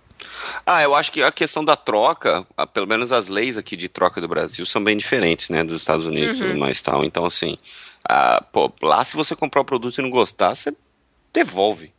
[0.66, 4.20] Ah, eu acho que a questão da troca, pelo menos as leis aqui de troca
[4.20, 5.64] do Brasil são bem diferentes, né?
[5.64, 6.52] Dos Estados Unidos uhum.
[6.52, 7.04] e mais tal.
[7.04, 7.58] Então, assim,
[8.08, 10.74] ah, pô, lá se você comprar o produto e não gostar, você
[11.34, 11.92] devolve.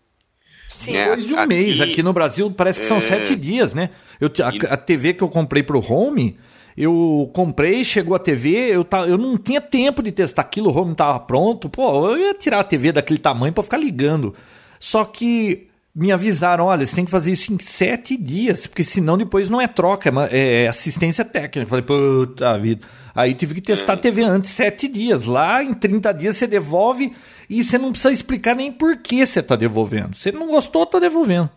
[0.68, 0.92] Sim.
[0.92, 1.05] Né?
[1.05, 1.81] Depois de um aqui, mês.
[1.81, 3.00] Aqui no Brasil parece que são é...
[3.00, 3.90] sete dias, né?
[4.20, 6.38] Eu, a, a TV que eu comprei pro home
[6.76, 10.79] eu comprei, chegou a TV, eu, tá, eu não tinha tempo de testar aquilo, o
[10.79, 11.70] home estava pronto.
[11.70, 14.35] Pô, eu ia tirar a TV daquele tamanho para ficar ligando.
[14.79, 19.16] Só que me avisaram, olha, você tem que fazer isso em sete dias, porque senão
[19.16, 21.61] depois não é troca, é, é assistência técnica.
[21.61, 22.87] Eu falei, puta vida.
[23.14, 25.24] Aí tive que testar a TV antes, sete dias.
[25.24, 27.16] Lá em 30 dias você devolve
[27.48, 30.14] e você não precisa explicar nem por que você está devolvendo.
[30.14, 31.48] Se não gostou, está devolvendo.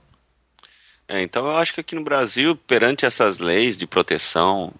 [1.05, 4.71] É, então eu acho que aqui no Brasil, perante essas leis de proteção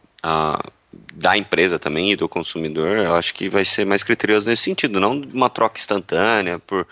[1.14, 5.02] da empresa também e do consumidor, eu acho que vai ser mais criterioso nesse sentido,
[5.02, 6.88] não uma troca instantânea, por,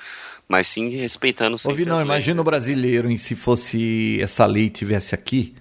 [0.48, 5.56] mas sim respeitando Ouvi, não, imagina o brasileiro em se fosse essa lei tivesse aqui,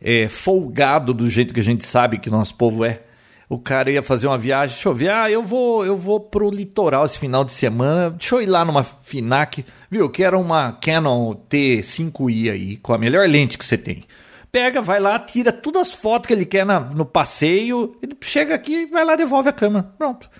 [0.00, 3.02] é, folgado do jeito que a gente sabe que nosso povo é.
[3.48, 6.50] O cara ia fazer uma viagem, deixa eu ver, ah, eu vou, eu vou pro
[6.50, 10.72] litoral esse final de semana, deixa eu ir lá numa Finac, viu, eu quero uma
[10.72, 14.04] Canon T5i aí, com a melhor lente que você tem
[14.52, 18.54] pega, vai lá, tira todas as fotos que ele quer na, no passeio, ele chega
[18.54, 19.84] aqui, vai lá, devolve a câmera.
[19.96, 20.30] Pronto.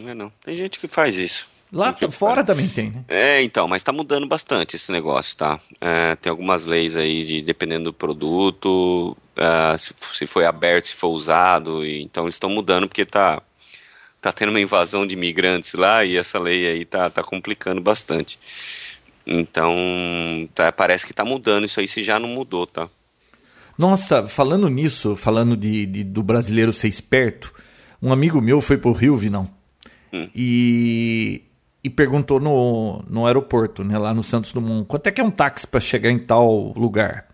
[0.00, 0.32] Não é não.
[0.44, 1.48] Tem gente que faz isso.
[1.74, 2.46] Lá fora faz.
[2.46, 3.04] também tem, né?
[3.08, 5.58] É, então, mas tá mudando bastante esse negócio, tá?
[5.80, 10.94] É, tem algumas leis aí de dependendo do produto, é, se, se foi aberto, se
[10.94, 13.42] foi usado, e, então eles estão mudando porque tá
[14.20, 18.38] tá tendo uma invasão de imigrantes lá e essa lei aí tá, tá complicando bastante.
[19.26, 19.74] Então,
[20.54, 22.88] tá, parece que tá mudando isso aí, se já não mudou, tá?
[23.76, 27.52] Nossa, falando nisso, falando de, de, do brasileiro ser esperto,
[28.00, 29.50] um amigo meu foi pro Rio, Vinão,
[30.12, 30.28] hum.
[30.34, 31.42] e,
[31.84, 35.30] e perguntou no, no aeroporto, né, lá no Santos Dumont, quanto é que é um
[35.30, 37.26] táxi para chegar em tal lugar?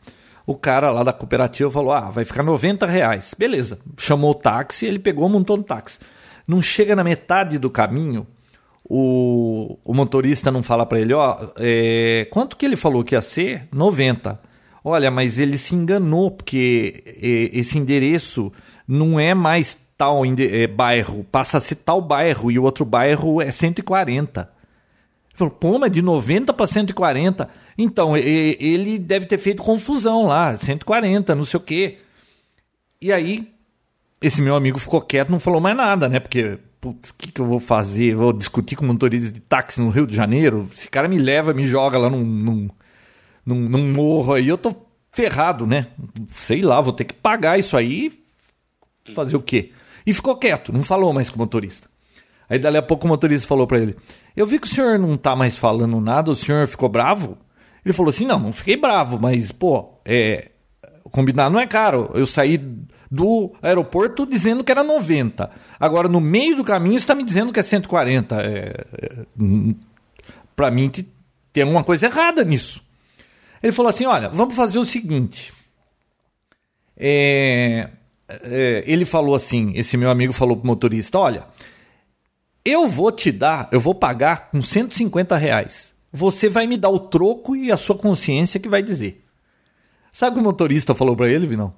[0.45, 3.33] O cara lá da cooperativa falou, ah, vai ficar 90 reais.
[3.39, 6.01] Beleza, chamou o táxi, ele pegou, montou no táxi.
[6.49, 8.27] Não chega na metade do caminho,
[8.85, 13.23] o, o motorista não fala para ele, ó, é, quanto que ele falou que ia
[13.23, 13.69] ser?
[13.73, 14.41] 90.
[14.83, 17.05] Olha, mas ele se enganou, porque
[17.53, 18.53] esse endereço
[18.89, 23.43] não é mais tal é, bairro, passa a ser tal bairro e o outro bairro
[23.43, 24.41] é 140.
[24.41, 24.49] Ele
[25.35, 27.47] falou, pô, mas de 90 para 140?
[27.77, 31.99] Então, ele deve ter feito confusão lá, 140, não sei o quê.
[32.99, 33.53] E aí,
[34.23, 36.19] esse meu amigo ficou quieto, não falou mais nada, né?
[36.19, 38.15] Porque, putz, o que, que eu vou fazer?
[38.15, 40.67] Vou discutir com motorista de táxi no Rio de Janeiro?
[40.73, 42.71] Esse cara me leva, me joga lá num, num
[43.45, 44.75] num, num morro aí, eu tô
[45.13, 45.89] ferrado, né?
[46.29, 48.13] Sei lá, vou ter que pagar isso aí.
[49.15, 49.73] Fazer o quê?
[50.07, 51.89] E ficou quieto, não falou mais com o motorista.
[52.49, 53.97] Aí dali a pouco o motorista falou para ele:
[54.37, 57.39] Eu vi que o senhor não tá mais falando nada, o senhor ficou bravo?
[57.85, 60.51] Ele falou assim: Não, não fiquei bravo, mas, pô, é.
[61.13, 62.11] Combinar não é caro.
[62.15, 62.57] Eu saí
[63.11, 65.51] do aeroporto dizendo que era 90.
[65.79, 68.41] Agora, no meio do caminho, está me dizendo que é 140.
[68.41, 69.25] É, é,
[70.55, 70.91] para mim,
[71.53, 72.83] tem alguma coisa errada nisso.
[73.63, 75.53] Ele falou assim: olha, vamos fazer o seguinte.
[76.97, 77.91] É,
[78.85, 81.45] ele falou assim: esse meu amigo falou pro motorista: olha,
[82.65, 85.95] Eu vou te dar, eu vou pagar com 150 reais.
[86.13, 89.25] Você vai me dar o troco e a sua consciência que vai dizer.
[90.13, 91.73] Sabe o que o motorista falou para ele, Vinão?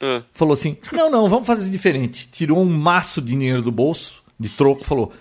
[0.00, 2.28] Ah, Falou assim: não, não, vamos fazer diferente.
[2.30, 5.12] Tirou um maço de dinheiro do bolso, de troco, falou: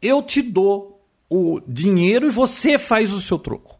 [0.00, 3.78] eu te dou o dinheiro e você faz o seu troco.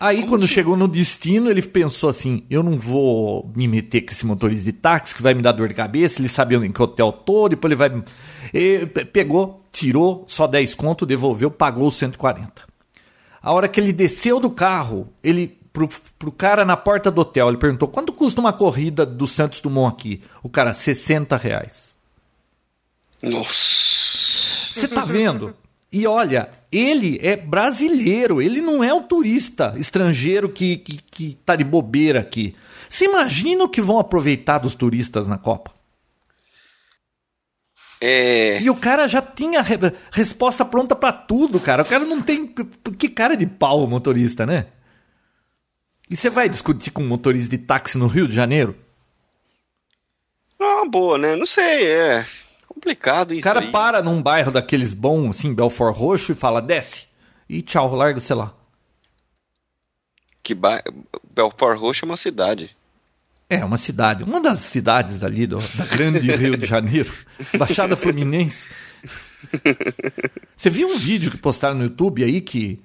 [0.00, 4.24] Aí, quando chegou no destino, ele pensou assim: eu não vou me meter com esse
[4.24, 7.10] motorista de táxi que vai me dar dor de cabeça, ele sabe em que hotel
[7.10, 8.04] tô, depois ele vai.
[8.54, 12.62] E pe- pegou, tirou só 10 conto, devolveu, pagou os 140.
[13.42, 15.58] A hora que ele desceu do carro, ele.
[15.72, 19.60] Pro, pro cara na porta do hotel, ele perguntou: quanto custa uma corrida do Santos
[19.60, 20.20] Dumont aqui?
[20.42, 21.96] O cara, 60 reais.
[23.22, 23.52] nossa.
[24.72, 25.54] Você tá vendo?
[25.90, 31.56] E olha, ele é brasileiro, ele não é o turista estrangeiro que, que, que tá
[31.56, 32.54] de bobeira aqui.
[32.88, 35.72] Você imagina o que vão aproveitar dos turistas na Copa?
[38.00, 38.60] É.
[38.60, 39.78] E o cara já tinha re-
[40.12, 41.82] resposta pronta pra tudo, cara.
[41.82, 42.46] O cara não tem.
[42.96, 44.66] Que cara de pau o motorista, né?
[46.08, 48.76] E você vai discutir com um motorista de táxi no Rio de Janeiro?
[50.60, 51.34] Não, uma boa, né?
[51.34, 52.26] Não sei, é
[52.78, 53.70] complicado isso O cara aí.
[53.70, 57.06] para num bairro daqueles bons, assim, Belfort Roxo, e fala, desce.
[57.48, 58.54] E tchau, larga o celular.
[60.42, 60.82] Que ba...
[61.34, 62.76] Belfort Roxo é uma cidade.
[63.50, 67.10] É, uma cidade, uma das cidades ali do, da grande Rio de Janeiro,
[67.56, 68.68] Baixada Fluminense.
[70.54, 72.78] Você viu um vídeo que postaram no YouTube aí que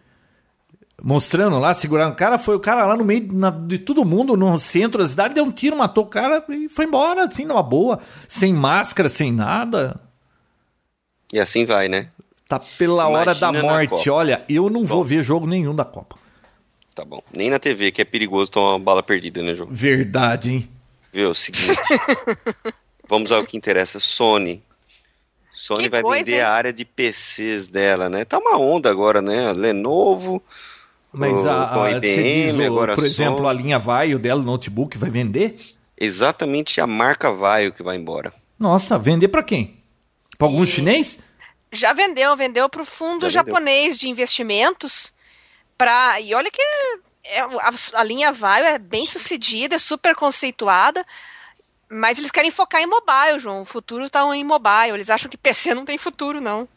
[1.03, 4.37] mostrando lá, segurando o cara, foi o cara lá no meio na- de todo mundo,
[4.37, 7.61] no centro da cidade, deu um tiro, matou o cara e foi embora, assim, numa
[7.61, 9.99] boa, sem máscara, sem nada.
[11.33, 12.07] E assim vai, né?
[12.47, 14.09] Tá pela hora da Imagina morte.
[14.09, 16.15] Olha, eu não vou ver jogo nenhum da Copa.
[16.95, 17.21] Tá bom.
[17.33, 19.67] Nem na TV, que é perigoso tomar uma bala perdida, né, João?
[19.71, 20.69] Verdade, hein?
[21.11, 21.31] Viu?
[21.31, 21.75] O seguinte.
[23.09, 23.99] Vamos ao que interessa.
[23.99, 24.61] Sony.
[25.51, 26.43] Sony Que vai coisa, vender hein?
[26.43, 28.23] a área de PCs dela, né?
[28.25, 29.51] Tá uma onda agora, né?
[29.53, 30.41] Lenovo.
[31.13, 34.43] Mas o- a, com a, IBM, diz, agora por exemplo, a linha Vaio dela, o
[34.43, 35.59] notebook, vai vender?
[35.97, 38.33] Exatamente a marca Vaio que vai embora.
[38.57, 39.77] Nossa, vender pra quem?
[40.37, 41.19] Pra algum chinês?
[41.71, 43.53] Já vendeu, vendeu para o fundo Já vendeu.
[43.55, 45.13] japonês de investimentos.
[45.77, 46.61] Pra, e olha que
[47.23, 51.05] é, a, a linha Vaio é bem sucedida, é super conceituada.
[51.89, 53.61] Mas eles querem focar em mobile, João.
[53.61, 54.93] O futuro está em mobile.
[54.95, 56.67] Eles acham que PC não tem futuro, não.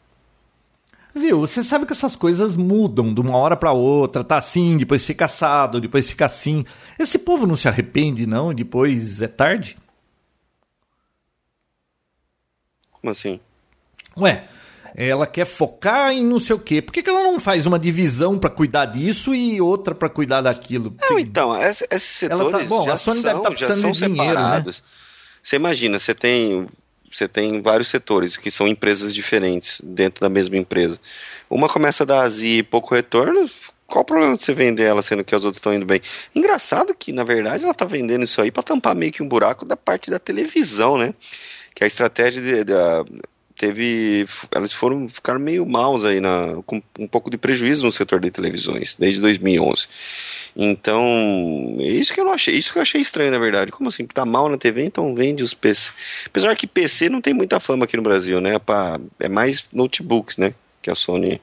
[1.17, 5.03] Viu, você sabe que essas coisas mudam de uma hora pra outra, tá assim, depois
[5.05, 6.63] fica assado, depois fica assim.
[6.99, 9.77] Esse povo não se arrepende, não, e depois é tarde?
[12.91, 13.39] Como assim?
[14.17, 14.47] Ué,
[14.95, 16.81] ela quer focar em não sei o quê.
[16.81, 20.41] Por que, que ela não faz uma divisão pra cuidar disso e outra pra cuidar
[20.41, 20.95] daquilo?
[21.01, 23.49] Não, Tem- então, esse- esses Ela tá- setores bom, já a Sony são, deve tá
[23.51, 24.27] já precisando de dinheiro, né?
[24.29, 24.83] separados.
[25.43, 26.67] Você imagina, você tem,
[27.11, 30.99] você tem vários setores que são empresas diferentes dentro da mesma empresa.
[31.49, 33.49] Uma começa a dar azia e pouco retorno,
[33.85, 36.01] qual o problema de você vender ela sendo que as outras estão indo bem?
[36.35, 39.65] Engraçado que, na verdade, ela tá vendendo isso aí para tampar meio que um buraco
[39.65, 41.13] da parte da televisão, né?
[41.73, 43.05] Que a estratégia de- da
[43.57, 48.19] teve elas foram ficaram meio maus aí na com um pouco de prejuízo no setor
[48.19, 49.87] de televisões desde 2011
[50.55, 51.05] então
[51.79, 54.05] é isso que eu não achei isso que eu achei estranho na verdade como assim
[54.05, 55.91] tá mal na TV então vende os PC
[56.27, 58.53] apesar que PC não tem muita fama aqui no Brasil né
[59.19, 61.41] é mais notebooks né que a Sony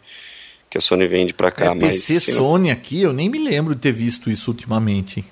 [0.75, 2.33] que a Sony vende pra cá É, mas PC.
[2.33, 5.25] Sony aqui, eu nem me lembro de ter visto isso ultimamente.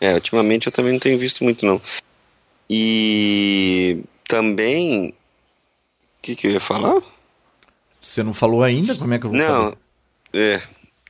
[0.00, 1.80] É, ultimamente eu também não tenho visto muito, não.
[2.68, 5.14] E também.
[6.18, 7.00] O que, que eu ia falar?
[8.00, 8.94] Você não falou ainda?
[8.94, 9.76] Como é que eu vou Não,
[10.32, 10.60] é.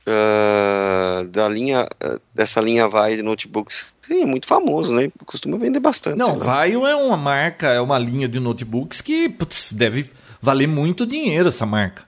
[0.07, 1.87] ah, da linha.
[2.01, 3.85] ah, dessa linha vai de notebooks.
[4.07, 5.11] Sim, é muito famoso, né?
[5.25, 6.17] Costuma vender bastante.
[6.17, 6.45] Não, lá.
[6.45, 10.09] Vaio é uma marca, é uma linha de notebooks que putz, deve
[10.41, 12.07] valer muito dinheiro essa marca.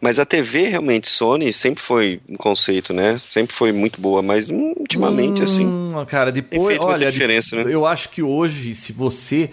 [0.00, 3.20] Mas a TV realmente, Sony, sempre foi um conceito, né?
[3.30, 5.64] Sempre foi muito boa, mas hum, ultimamente, assim.
[5.66, 7.64] Hum, cara, depois, olha, de- diferença, né?
[7.72, 9.50] eu acho que hoje, se você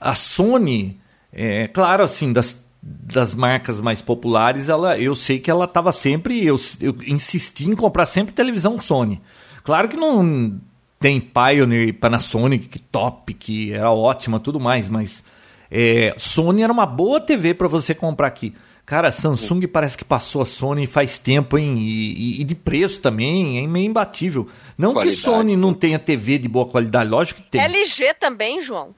[0.00, 0.98] a Sony,
[1.32, 6.44] é claro, assim, das, das marcas mais populares, ela, eu sei que ela estava sempre,
[6.44, 9.20] eu, eu insisti em comprar sempre televisão Sony.
[9.62, 10.58] Claro que não
[10.98, 15.22] tem Pioneer e Panasonic, que top, que era ótima, tudo mais, mas
[15.70, 18.54] é, Sony era uma boa TV para você comprar aqui.
[18.84, 21.78] Cara, Samsung parece que passou a Sony faz tempo, hein?
[21.78, 24.48] E, e- e de preço também, é meio imbatível.
[24.76, 25.76] Não Qualidade, que Sony não né?
[25.78, 27.60] tenha TV de boa qualidade, lógico que tem.
[27.60, 28.92] LG também, João.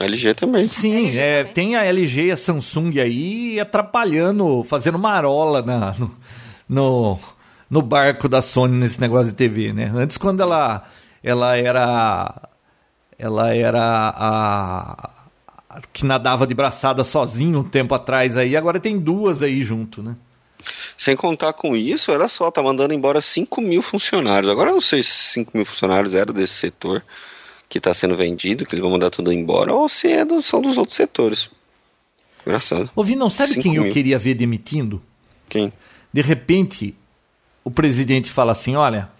[0.00, 0.68] LG também.
[0.68, 1.52] Sim, LG é, também.
[1.54, 6.16] tem a LG e a Samsung aí atrapalhando, fazendo marola na, no,
[6.68, 7.18] no,
[7.70, 9.90] no barco da Sony nesse negócio de TV, né?
[9.94, 10.84] Antes, quando ela,
[11.22, 12.48] ela era.
[13.18, 15.10] Ela era a,
[15.92, 20.16] que nadava de braçada sozinho um tempo atrás aí, agora tem duas aí junto, né?
[20.96, 24.50] Sem contar com isso, olha só, tá mandando embora 5 mil funcionários.
[24.50, 27.02] Agora eu não sei se 5 mil funcionários eram desse setor
[27.68, 30.60] que está sendo vendido, que eles vão mandar tudo embora, ou se é do, são
[30.60, 31.50] dos outros setores.
[32.46, 32.90] Engraçado.
[32.94, 33.92] Ouvi, não sabe Cinco quem eu mil.
[33.92, 35.02] queria ver demitindo?
[35.48, 35.72] Quem?
[36.12, 36.94] De repente,
[37.64, 39.10] o presidente fala assim: olha,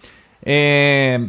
[0.44, 1.20] é,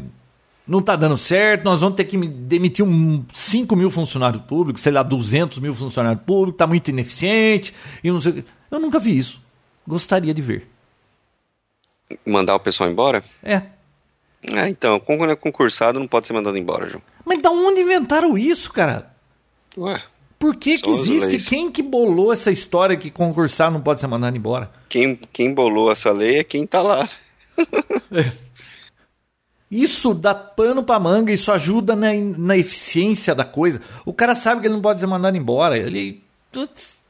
[0.68, 4.92] não tá dando certo, nós vamos ter que demitir um 5 mil funcionários públicos, sei
[4.92, 8.46] lá, 200 mil funcionários públicos, tá muito ineficiente, e não sei o.
[8.70, 9.42] Eu nunca vi isso.
[9.88, 10.68] Gostaria de ver.
[12.26, 13.24] Mandar o pessoal embora?
[13.42, 13.64] É.
[14.54, 17.02] É, então, quando é concursado não pode ser mandado embora, João.
[17.26, 19.12] Mas da onde inventaram isso, cara?
[19.78, 20.02] Ué,
[20.40, 21.28] Por que, que existe?
[21.28, 21.46] leis.
[21.46, 24.72] Quem que bolou essa história que concursar não pode ser mandado embora?
[24.88, 27.08] quem, quem bolou essa lei é quem tá lá.
[29.70, 33.82] Isso dá pano pra manga, isso ajuda na, na eficiência da coisa.
[34.06, 35.78] O cara sabe que ele não pode ser mandado embora.
[35.78, 36.24] Ele.
[36.54, 37.02] Putz.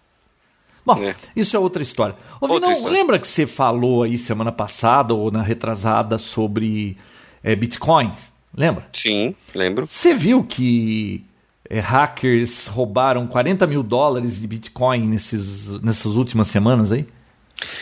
[0.84, 1.16] Bom, É.
[1.36, 2.16] isso é outra história.
[2.42, 2.98] Ô, Outra Vinão, história.
[2.98, 6.98] lembra que você falou aí semana passada ou na retrasada sobre
[7.44, 8.32] é, bitcoins?
[8.56, 8.88] Lembra?
[8.94, 9.86] Sim, lembro.
[9.88, 11.24] Você viu que
[11.70, 17.08] é, hackers roubaram 40 mil dólares de bitcoin nesses, nessas últimas semanas aí?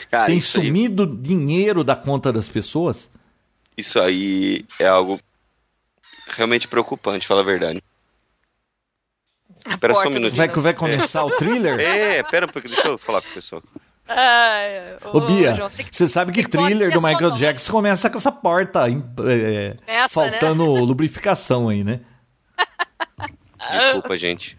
[0.10, 3.10] Cara, Tem isso aí, sumido dinheiro da conta das pessoas?
[3.78, 5.20] isso aí é algo
[6.28, 7.82] realmente preocupante, fala a verdade.
[9.68, 10.38] Espera só um minutinho.
[10.38, 11.80] Vai, vai começar o thriller?
[11.80, 13.62] É, pera um pouquinho, deixa eu falar com o pessoal.
[14.08, 17.38] Ai, Ô, Bia, João, você tem que- você sabe que que thriller do Michael sonora.
[17.38, 22.02] Jackson começa com essa porta é, Essa, faltando lubrificação aí, né?
[23.72, 24.58] Desculpa, gente.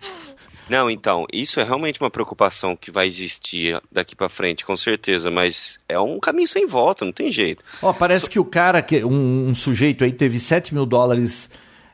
[0.69, 5.31] Não, então, isso é realmente uma preocupação que vai existir daqui pra frente, com certeza,
[5.31, 7.63] mas é um caminho sem volta, não tem jeito.
[7.81, 11.49] Ó, parece que o cara, que um, um sujeito aí teve 7 mil dólares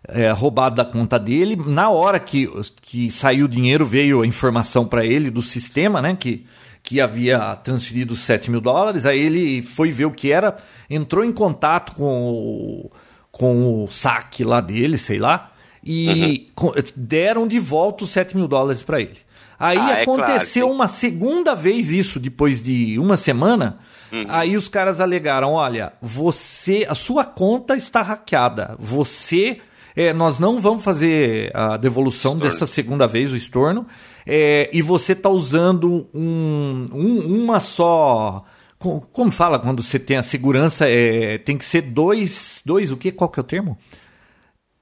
[0.09, 1.55] é, roubado da conta dele.
[1.67, 2.49] Na hora que,
[2.81, 6.17] que saiu o dinheiro, veio a informação para ele do sistema, né?
[6.19, 6.47] Que,
[6.83, 9.07] que havia transferido os 7 mil dólares.
[9.07, 10.57] Aí ele foi ver o que era,
[10.91, 12.91] entrou em contato com o,
[13.31, 15.51] com o saque lá dele, sei lá.
[15.85, 19.17] E co- deram de volta os 7 mil dólares para ele.
[19.59, 23.79] Aí Ah, é claro, aconteceu uma segunda vez isso, depois de uma semana.
[24.13, 24.25] Uhum.
[24.29, 28.75] Aí os caras alegaram: olha, você, a sua conta está hackeada.
[28.79, 29.59] Você,
[29.97, 32.51] é, nós não vamos fazer a devolução Estorno.
[32.53, 33.87] dessa segunda vez, o estorno.
[34.27, 38.45] É, e você está usando um, um- uma só.
[38.79, 40.89] co- Como fala quando você tem a segurança?
[40.89, 42.63] É, tem que ser dois.
[42.65, 43.11] Dois, o quê?
[43.13, 43.79] Qual que é o termo?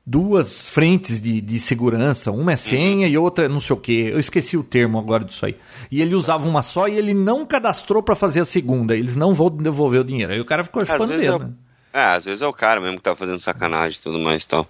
[0.07, 4.07] duas frentes de, de segurança, uma é senha e outra é não sei o que.
[4.09, 5.57] Eu esqueci o termo agora disso aí.
[5.91, 8.97] E ele usava uma só e ele não cadastrou para fazer a segunda.
[8.97, 10.33] Eles não vão devolver o dinheiro.
[10.33, 11.45] Aí o cara ficou chupando vezes, é dedo.
[11.45, 11.47] o...
[11.49, 11.53] né?
[11.93, 14.49] Ah, às vezes é o cara mesmo que tá fazendo sacanagem e tudo mais e
[14.49, 14.67] tal.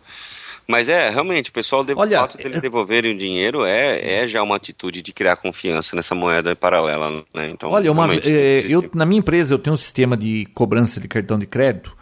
[0.68, 1.84] Mas é, realmente, o pessoal.
[1.96, 5.36] Olha, o fato deles é- devolverem o dinheiro é, é já uma atitude de criar
[5.36, 7.50] confiança nessa moeda paralela, né?
[7.50, 11.08] Então, Olha, uma, existe- eu, na minha empresa eu tenho um sistema de cobrança de
[11.08, 11.96] cartão de crédito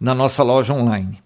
[0.00, 1.22] na nossa loja online.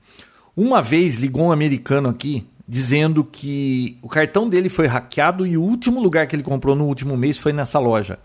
[0.57, 5.63] Uma vez ligou um americano aqui dizendo que o cartão dele foi hackeado e o
[5.63, 8.19] último lugar que ele comprou no último mês foi nessa loja.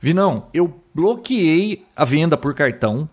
[0.00, 3.08] Vinão, eu bloqueei a venda por cartão,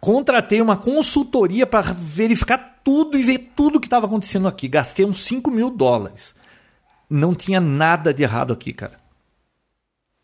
[0.00, 4.68] contratei uma consultoria para verificar tudo e ver tudo que estava acontecendo aqui.
[4.68, 6.34] Gastei uns 5 mil dólares.
[7.08, 8.98] Não tinha nada de errado aqui, cara.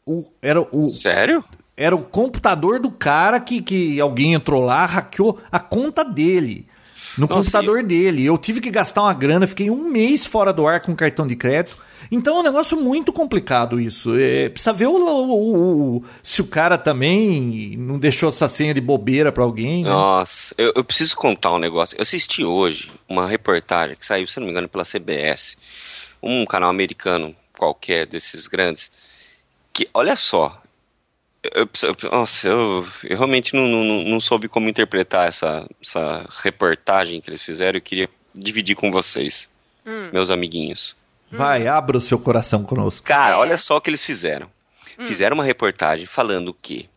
[0.06, 1.44] O, era o, Sério?
[1.76, 6.66] era o computador do cara que, que alguém entrou lá, hackeou a conta dele.
[7.18, 8.24] No Nossa, computador dele.
[8.24, 11.34] Eu tive que gastar uma grana, fiquei um mês fora do ar com cartão de
[11.34, 11.76] crédito.
[12.10, 14.16] Então é um negócio muito complicado isso.
[14.18, 18.80] É, precisa ver o, o- o- se o cara também não deixou essa senha de
[18.80, 19.82] bobeira pra alguém.
[19.84, 19.90] Né?
[19.90, 21.96] Nossa, eu, eu preciso contar um negócio.
[21.96, 25.56] Eu assisti hoje uma reportagem que saiu, se não me engano, pela CBS,
[26.22, 28.90] um canal americano qualquer desses grandes,
[29.72, 30.60] que, olha só,
[31.54, 37.20] eu, eu nossa, eu, eu realmente não, não, não soube como interpretar essa, essa reportagem
[37.20, 37.78] que eles fizeram.
[37.78, 39.48] Eu queria dividir com vocês,
[40.12, 40.94] meus amiguinhos.
[41.30, 43.04] Vai, abra o seu coração conosco.
[43.06, 44.48] Cara, olha só o que eles fizeram.
[45.06, 46.88] Fizeram uma reportagem falando que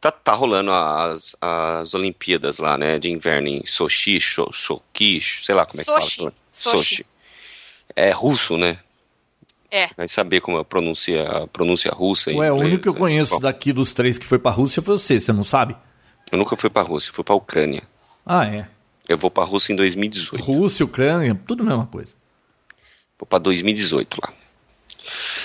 [0.00, 5.54] tá, tá rolando as, as Olimpíadas lá, né, de inverno em Sochi, Sho- Sochi, sei
[5.54, 6.16] lá como é que Sochi.
[6.18, 6.32] fala.
[6.48, 7.06] Sochi.
[7.96, 8.78] É russo, né?
[9.70, 9.88] É.
[9.96, 12.30] Vai saber como pronuncia a pronúncia russa.
[12.30, 12.98] Ué, o inglês, único que eu né?
[12.98, 15.76] conheço Bom, daqui dos três que foi pra Rússia foi você, você não sabe?
[16.30, 17.82] Eu nunca fui pra Rússia, fui pra Ucrânia.
[18.24, 18.68] Ah, é.
[19.08, 20.42] Eu vou pra Rússia em 2018.
[20.44, 22.14] Rússia, Ucrânia, tudo a mesma coisa.
[23.18, 24.32] Vou pra 2018 lá.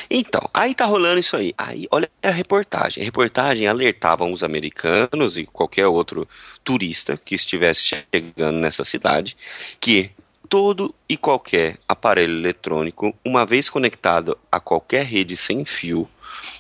[0.10, 1.54] Então, aí tá rolando isso aí.
[1.58, 3.02] Aí, olha a reportagem.
[3.02, 6.28] A reportagem alertavam os americanos e qualquer outro
[6.64, 9.38] turista que estivesse chegando nessa cidade
[9.80, 10.12] que
[10.50, 16.08] todo e qualquer aparelho eletrônico, uma vez conectado a qualquer rede sem fio,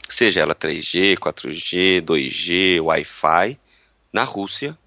[0.09, 3.59] seja ela 3G, 4G, 2G, Wi-Fi,
[4.11, 4.78] na Rússia,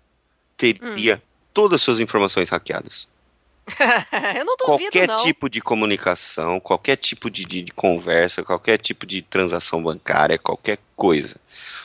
[0.57, 1.21] teria hum.
[1.53, 3.07] todas as suas informações hackeadas.
[4.37, 5.17] Eu não duvido, qualquer não.
[5.17, 10.79] tipo de comunicação, qualquer tipo de, de, de, conversa, qualquer tipo de transação bancária, qualquer
[10.95, 11.37] coisa.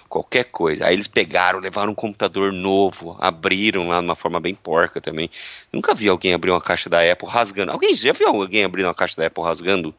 [0.08, 0.86] Qualquer coisa.
[0.86, 5.30] Aí eles pegaram, levaram um computador novo, abriram lá de uma forma bem porca também.
[5.72, 7.72] Nunca vi alguém abrir uma caixa da Apple rasgando.
[7.72, 9.96] Alguém já viu alguém abrir uma caixa da Apple rasgando?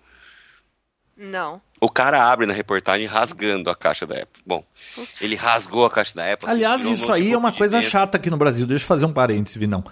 [1.16, 1.62] Não.
[1.80, 4.42] O cara abre na reportagem rasgando a caixa da Apple.
[4.46, 4.64] Bom,
[4.94, 5.22] Putz.
[5.22, 6.48] ele rasgou a caixa da Apple.
[6.48, 7.90] Aliás, isso aí é uma coisa dentro.
[7.90, 8.66] chata aqui no Brasil.
[8.66, 9.82] Deixa eu fazer um parênteses, Vinão.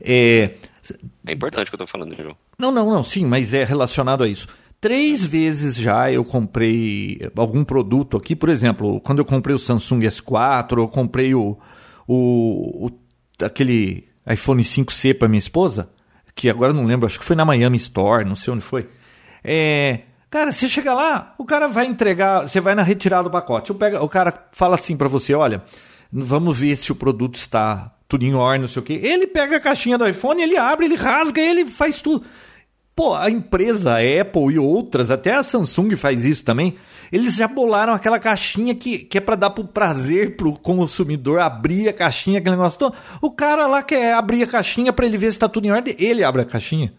[0.00, 0.54] É...
[1.26, 2.36] é importante o que eu tô falando, João.
[2.58, 4.46] Não, não, não, sim, mas é relacionado a isso.
[4.80, 10.00] Três vezes já eu comprei algum produto aqui, por exemplo, quando eu comprei o Samsung
[10.00, 11.58] S4, eu comprei o,
[12.06, 12.90] o, o
[13.44, 15.90] aquele iPhone 5C para minha esposa,
[16.34, 18.88] que agora não lembro, acho que foi na Miami Store, não sei onde foi.
[19.42, 23.74] É, cara, você chega lá, o cara vai entregar, você vai na retirada do pacote.
[23.74, 25.62] Pego, o cara fala assim para você, olha,
[26.12, 28.94] vamos ver se o produto está tudo em ordem, não sei o quê.
[29.02, 32.24] Ele pega a caixinha do iPhone, ele abre, ele rasga, ele faz tudo.
[32.96, 36.76] Pô, a empresa a Apple e outras, até a Samsung faz isso também.
[37.12, 41.88] Eles já bolaram aquela caixinha que, que é para dar pro prazer pro consumidor abrir
[41.88, 42.96] a caixinha, aquele negócio todo.
[43.22, 45.94] O cara lá quer abrir a caixinha para ele ver se tá tudo em ordem,
[45.98, 46.92] ele abre a caixinha.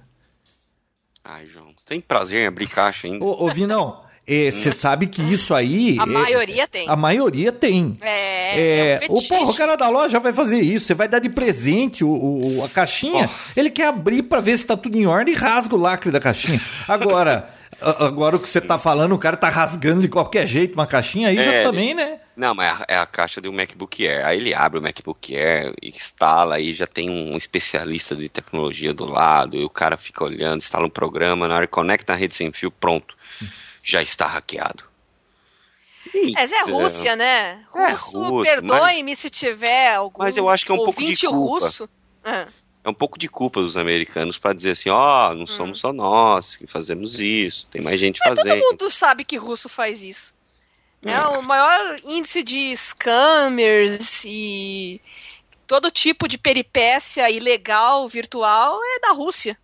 [1.21, 3.23] Ai, João, você tem prazer em abrir caixa ainda?
[3.23, 4.01] Ô, ô Vinão,
[4.51, 5.97] você é, sabe que isso aí.
[5.99, 6.87] A é, maioria tem.
[6.87, 7.97] A maioria tem.
[7.99, 8.59] É.
[8.59, 10.85] é, é um o, porra, o cara da loja vai fazer isso.
[10.85, 12.09] Você vai dar de presente o,
[12.59, 13.27] o a caixinha.
[13.27, 13.59] Oh.
[13.59, 16.19] Ele quer abrir para ver se tá tudo em ordem e rasga o lacre da
[16.19, 16.61] caixinha.
[16.87, 17.55] Agora.
[17.81, 21.29] Agora o que você tá falando, o cara tá rasgando de qualquer jeito uma caixinha,
[21.29, 22.19] aí é, já também, né?
[22.35, 24.25] Não, mas é a caixa do MacBook Air.
[24.25, 29.05] Aí ele abre o MacBook Air, instala, aí já tem um especialista de tecnologia do
[29.05, 32.35] lado, e o cara fica olhando, instala um programa, na hora que conecta na rede
[32.35, 33.15] sem fio, pronto
[33.89, 34.83] já está hackeado.
[36.33, 37.65] Mas é Rússia, né?
[37.75, 41.03] É Russo, é Rússia, perdoe-me se tiver algum Mas eu acho que é um pouco
[41.03, 41.65] de culpa.
[41.65, 41.89] russo.
[42.23, 42.47] Ah.
[42.83, 45.47] É um pouco de culpa dos americanos para dizer assim, ó, oh, não hum.
[45.47, 48.59] somos só nós que fazemos isso, tem mais gente Mas fazendo.
[48.59, 50.33] Todo mundo sabe que russo faz isso.
[51.05, 55.01] É, é o maior índice de scammers e
[55.67, 59.57] todo tipo de peripécia ilegal virtual é da Rússia.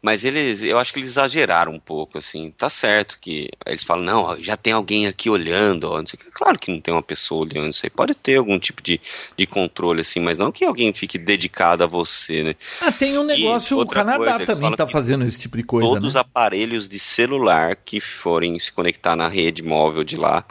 [0.00, 2.50] Mas eles, eu acho que eles exageraram um pouco, assim.
[2.50, 6.24] Tá certo que eles falam, não, já tem alguém aqui olhando, ó, não sei o
[6.24, 6.30] que.
[6.30, 7.90] Claro que não tem uma pessoa olhando isso aí.
[7.90, 9.00] Pode ter algum tipo de,
[9.36, 12.54] de controle, assim, mas não que alguém fique dedicado a você, né?
[12.80, 16.02] Ah, tem um negócio, o Canadá coisa, também tá fazendo esse tipo de coisa, Todos
[16.02, 16.08] né?
[16.08, 20.44] os aparelhos de celular que forem se conectar na rede móvel de lá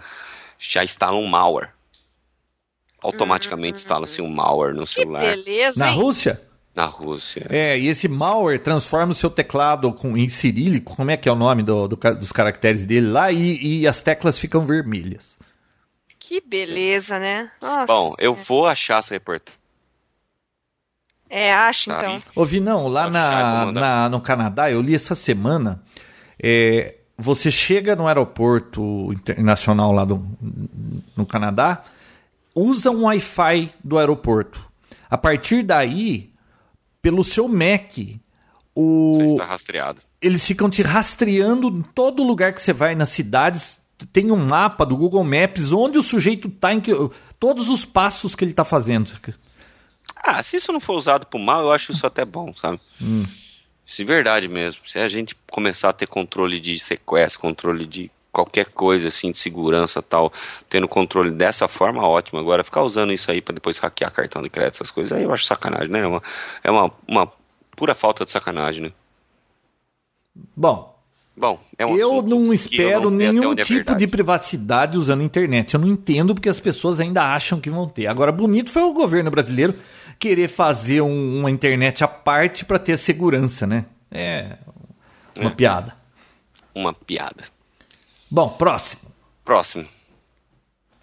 [0.60, 1.70] já instalam malware.
[3.02, 3.80] Automaticamente uhum.
[3.80, 5.20] instala-se um malware no celular.
[5.20, 6.42] Que beleza, Na Rússia?
[6.78, 7.48] Na Rússia.
[7.50, 11.32] É, e esse malware transforma o seu teclado com, em cirílico, como é que é
[11.32, 15.36] o nome do, do dos caracteres dele lá, e, e, as teclas ficam vermelhas.
[16.20, 17.50] Que beleza, né?
[17.60, 19.60] Nossa, Bom, eu vou achar essa reportagem.
[21.28, 21.98] É, acho tá.
[21.98, 22.22] então.
[22.36, 25.82] Ouvi, não, lá na, na, no Canadá, eu li essa semana,
[26.40, 30.24] é, você chega no aeroporto internacional lá do,
[31.16, 31.84] no Canadá,
[32.54, 34.64] usa um Wi-Fi do aeroporto.
[35.10, 36.37] A partir daí,
[37.02, 37.98] pelo seu Mac.
[38.76, 39.16] O...
[39.16, 40.02] Você está rastreado.
[40.22, 43.80] Eles ficam te rastreando em todo lugar que você vai nas cidades.
[44.14, 46.92] Tem um mapa do Google Maps onde o sujeito está, em que...
[47.40, 49.12] todos os passos que ele está fazendo.
[50.16, 52.80] Ah, se isso não for usado por mal, eu acho isso até bom, sabe?
[53.02, 53.24] Hum.
[53.86, 54.82] Isso é verdade mesmo.
[54.86, 59.40] Se a gente começar a ter controle de sequestro, controle de qualquer coisa assim de
[59.40, 60.32] segurança tal,
[60.70, 62.40] tendo controle dessa forma, ótimo.
[62.40, 65.34] Agora ficar usando isso aí para depois hackear cartão de crédito, essas coisas, aí eu
[65.34, 66.02] acho sacanagem, né?
[66.02, 66.24] É uma,
[66.64, 67.32] é uma, uma
[67.76, 68.92] pura falta de sacanagem, né?
[70.56, 70.96] Bom,
[71.36, 75.24] Bom, é um eu não espero eu não nenhum é tipo de privacidade usando a
[75.24, 75.76] internet.
[75.76, 78.08] Eu não entendo porque as pessoas ainda acham que vão ter.
[78.08, 79.76] Agora, bonito foi o governo brasileiro
[80.18, 83.86] querer fazer um, uma internet à parte para ter segurança, né?
[84.10, 84.58] É
[85.38, 85.54] uma é.
[85.54, 85.96] piada.
[86.74, 87.57] Uma piada.
[88.30, 89.10] Bom, próximo.
[89.44, 89.88] Próximo.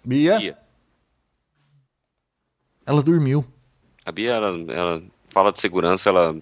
[0.03, 0.37] Bia?
[0.37, 0.57] Bia.
[2.85, 3.43] Ela dormiu.
[4.05, 6.35] A Bia, ela, ela fala de segurança, ela,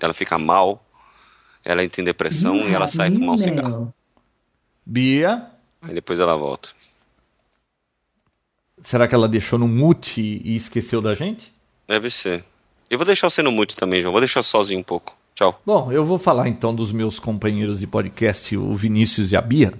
[0.00, 0.84] ela fica mal,
[1.64, 3.94] ela entra em depressão e ela sai fumar um cigarro.
[4.84, 5.46] Bia?
[5.80, 6.70] Aí depois ela volta.
[8.82, 11.52] Será que ela deixou no mute e esqueceu da gente?
[11.86, 12.44] Deve ser.
[12.88, 14.10] Eu vou deixar você no mute também, João.
[14.10, 15.16] Vou deixar sozinho um pouco.
[15.34, 15.60] Tchau.
[15.64, 19.72] Bom, eu vou falar então dos meus companheiros de podcast, o Vinícius e a Bia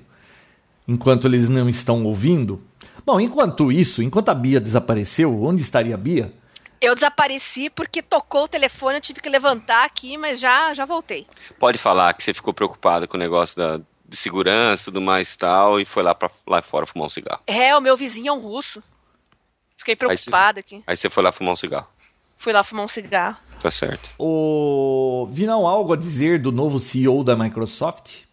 [0.90, 2.62] enquanto eles não estão ouvindo.
[3.06, 6.32] Bom, enquanto isso, enquanto a Bia desapareceu, onde estaria a Bia?
[6.80, 11.26] Eu desapareci porque tocou o telefone, eu tive que levantar aqui, mas já, já voltei.
[11.58, 15.32] Pode falar que você ficou preocupado com o negócio da, de segurança e tudo mais
[15.32, 17.42] e tal, e foi lá, pra, lá fora fumar um cigarro.
[17.46, 18.82] É, o meu vizinho é um russo.
[19.76, 20.82] Fiquei preocupada aqui.
[20.86, 21.88] Aí você foi lá fumar um cigarro.
[22.36, 23.36] Fui lá fumar um cigarro.
[23.60, 24.10] Tá certo.
[24.18, 28.29] O Vinão, algo a dizer do novo CEO da Microsoft?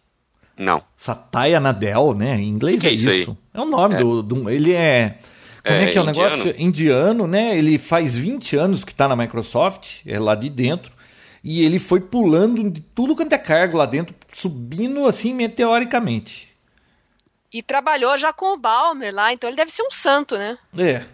[0.58, 0.82] Não.
[0.96, 2.38] Satya Nadella, né?
[2.38, 3.30] Em inglês Que que é é isso isso.
[3.30, 3.36] aí?
[3.54, 3.98] É o nome É.
[3.98, 5.18] do, do- Ele é.
[5.64, 6.30] Como é, É que é o indiano?
[6.36, 6.54] negócio?
[6.62, 7.56] Indiano, né?
[7.58, 10.92] Ele faz 20 anos que tá na Microsoft, é lá de dentro.
[11.44, 16.48] E ele foi pulando de tudo quanto é cargo lá dentro, subindo assim meteoricamente.
[17.52, 20.58] E trabalhou já com o Balmer lá, então ele deve ser um santo, né?
[20.76, 21.04] É.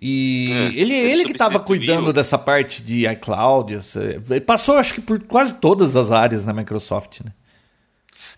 [0.00, 3.74] E É, ele, ele ele que estava cuidando dessa parte de iCloud.
[3.74, 4.00] essa-
[4.46, 7.32] passou, acho que, por quase todas as áreas na Microsoft, né?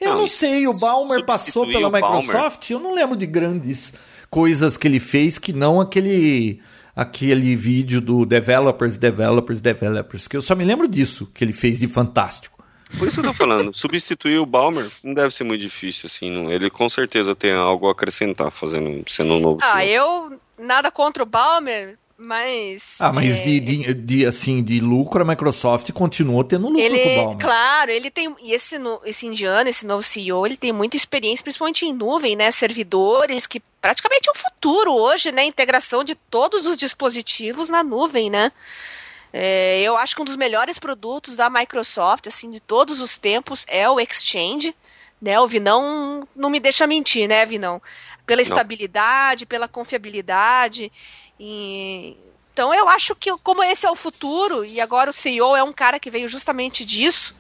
[0.01, 1.91] Eu não, Não, sei, o Balmer passou pela.
[1.91, 3.93] Microsoft, eu não lembro de grandes
[4.31, 6.61] coisas que ele fez que não aquele
[6.97, 11.79] aquele vídeo do developers, developers, developers, que eu só me lembro disso que ele fez
[11.81, 12.59] de fantástico.
[12.99, 16.31] Por isso que eu tô falando, substituir o Balmer não deve ser muito difícil, assim.
[16.31, 20.91] não- Ele com certeza tem algo a acrescentar, fazendo, sendo um novo Ah, eu nada
[20.91, 23.01] contra o Balmer, mas.
[23.01, 26.95] Ah, mas é, de, de, de, assim de lucro a Microsoft continuou tendo lucro com
[26.95, 28.35] o Ele, claro, ele tem.
[28.43, 32.51] E esse, esse indiano, esse novo CEO, ele tem muita experiência, principalmente em nuvem, né?
[32.51, 35.45] Servidores, que praticamente é o futuro hoje, né?
[35.45, 38.53] Integração de todos os dispositivos na nuvem, né?
[39.33, 43.65] É, eu acho que um dos melhores produtos da Microsoft, assim, de todos os tempos,
[43.67, 44.75] é o Exchange.
[45.23, 47.81] Né, o Vinão não me deixa mentir, né, Vinão?
[48.25, 50.91] Pela estabilidade, pela confiabilidade.
[51.43, 52.15] E...
[52.53, 55.73] Então eu acho que como esse é o futuro, e agora o CEO é um
[55.73, 57.35] cara que veio justamente disso,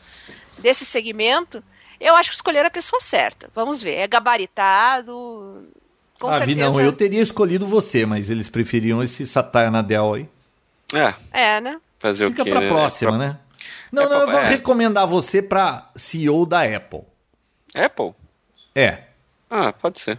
[0.58, 1.62] desse segmento,
[2.00, 3.50] eu acho que escolheram a pessoa certa.
[3.54, 5.68] Vamos ver, é gabaritado.
[6.18, 6.58] Com ah, certeza.
[6.70, 10.28] não, eu teria escolhido você, mas eles preferiam esse Satya Nadella aí.
[10.94, 11.14] É,
[11.56, 11.78] É, né?
[11.98, 12.68] fazer Fica o quê, pra né?
[12.68, 13.38] próxima, Pra- né?
[13.92, 14.48] Não, É não, pra- eu vou é.
[14.48, 17.02] recomendar você pra CEO da Apple.
[17.74, 18.14] Apple?
[18.74, 19.04] É,
[19.50, 20.18] Ah, pode ser.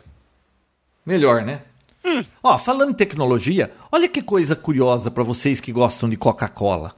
[1.05, 1.61] melhor, né?
[2.05, 2.23] Hum.
[2.41, 6.93] Ó, falando em tecnologia, olha que coisa curiosa pra vocês que gostam de Coca-Cola.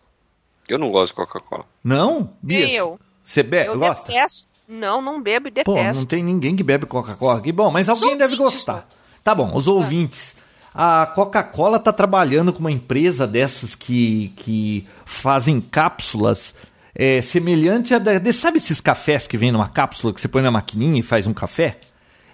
[0.68, 1.66] Eu não gosto de Coca-Cola.
[1.84, 2.32] Não?
[2.42, 3.00] Bias, eu.
[3.24, 4.08] Você be- Eu gosta?
[4.12, 4.48] detesto.
[4.68, 6.00] Não, não bebo e Pô, detesto.
[6.00, 7.52] não tem ninguém que bebe Coca-Cola aqui.
[7.52, 8.88] Bom, mas alguém deve gostar.
[9.24, 10.36] Tá bom, os ouvintes.
[10.74, 16.56] A Coca-Cola tá trabalhando com uma empresa dessas que, que fazem cápsulas
[16.96, 18.00] é, semelhante a...
[18.00, 21.04] da- de- sabe esses cafés que vem numa cápsula que você põe na maquininha e
[21.04, 21.78] faz um café?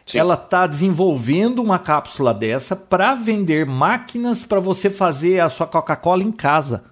[0.09, 0.17] Sim.
[0.17, 6.23] Ela tá desenvolvendo uma cápsula dessa para vender máquinas para você fazer a sua Coca-Cola
[6.23, 6.83] em casa.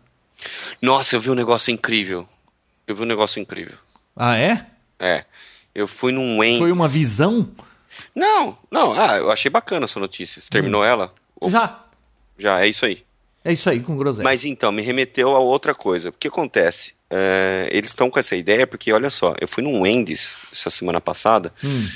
[0.79, 2.27] Nossa, eu vi um negócio incrível.
[2.85, 3.75] Eu vi um negócio incrível.
[4.15, 4.65] Ah, é?
[4.99, 5.23] É.
[5.73, 6.59] Eu fui num Wendy's.
[6.59, 7.49] Foi uma visão?
[8.13, 8.93] Não, não.
[8.93, 10.39] Ah, eu achei bacana a sua notícia.
[10.39, 11.11] Você terminou ela?
[11.39, 11.83] Ou- Já.
[12.37, 13.03] Já, é isso aí.
[13.43, 14.23] É isso aí, com groselha.
[14.23, 16.09] Mas então, me remeteu a outra coisa.
[16.09, 16.93] O que acontece?
[17.09, 20.99] É, eles estão com essa ideia porque, olha só, eu fui num Wendy's essa semana
[20.99, 21.87] passada Hum.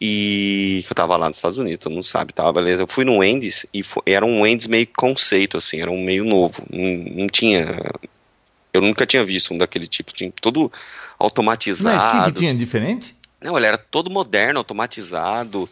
[0.00, 2.50] E eu tava lá nos Estados Unidos, todo mundo sabe, tá?
[2.52, 2.82] Beleza.
[2.82, 6.24] Eu fui num Wendy's e fo- era um Wendy's meio conceito, assim, era um meio
[6.24, 6.62] novo.
[6.70, 7.66] Não, não tinha.
[8.72, 10.12] Eu nunca tinha visto um daquele tipo.
[10.12, 10.70] Tinha todo
[11.18, 11.96] automatizado.
[11.96, 13.14] Mas o que, que tinha diferente?
[13.40, 15.68] Não, ele era todo moderno, automatizado.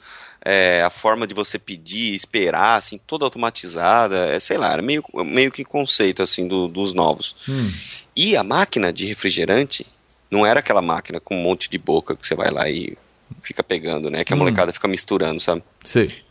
[0.47, 4.27] é, a forma de você pedir, esperar, assim, toda automatizada.
[4.29, 7.35] É, sei lá, era meio, meio que conceito, assim, do- dos novos.
[7.49, 7.71] Hum.
[8.15, 9.87] E a máquina de refrigerante
[10.31, 12.97] não era aquela máquina com um monte de boca que você vai lá e
[13.45, 14.25] fica pegando, né?
[14.25, 14.41] Que a Hum.
[14.41, 15.63] molecada fica misturando, sabe?
[15.85, 16.23] Sei.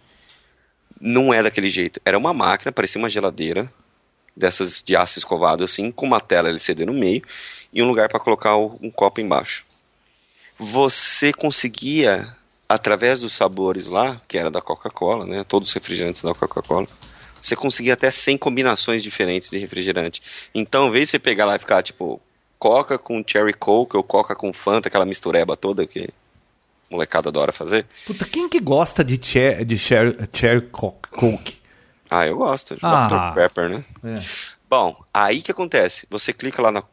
[1.00, 2.00] Não é daquele jeito.
[2.06, 3.72] Era uma máquina, parecia uma geladeira,
[4.36, 7.22] dessas de aço escovado, assim, com uma tela LCD no meio
[7.72, 9.66] e um lugar para colocar um copo embaixo.
[10.58, 12.36] Você conseguia,
[12.68, 15.44] através dos sabores lá, que era da Coca-Cola, né?
[15.44, 16.88] Todos os refrigerantes da Coca-Cola,
[17.42, 20.22] você conseguia até 100 combinações diferentes de refrigerante.
[20.56, 22.22] Então, ao invés de você pegar lá e ficar, tipo,
[22.58, 26.10] Coca com Cherry Coke ou Coca com Fanta, aquela mistureba toda que
[26.94, 27.86] molecada adora fazer.
[28.06, 31.58] Puta, quem que gosta de cher, de cher, cherry co- coke?
[32.10, 32.76] Ah, eu gosto.
[32.76, 33.08] de Ah.
[33.34, 33.36] Dr.
[33.36, 33.84] Pepper, né?
[34.04, 34.22] É.
[34.70, 36.06] Bom, aí que acontece?
[36.10, 36.84] Você clica lá na-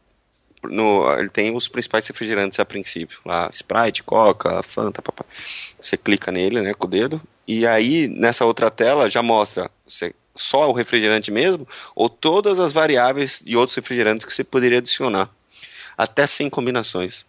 [0.64, 1.11] no.
[1.18, 3.18] Ele tem os principais refrigerantes a princípio.
[3.24, 5.24] Lá, Sprite, Coca, Fanta, papá.
[5.80, 7.20] Você clica nele, né, com o dedo.
[7.46, 12.72] E aí, nessa outra tela, já mostra você, só o refrigerante mesmo, ou todas as
[12.72, 15.28] variáveis e outros refrigerantes que você poderia adicionar.
[15.98, 17.26] Até 100 combinações.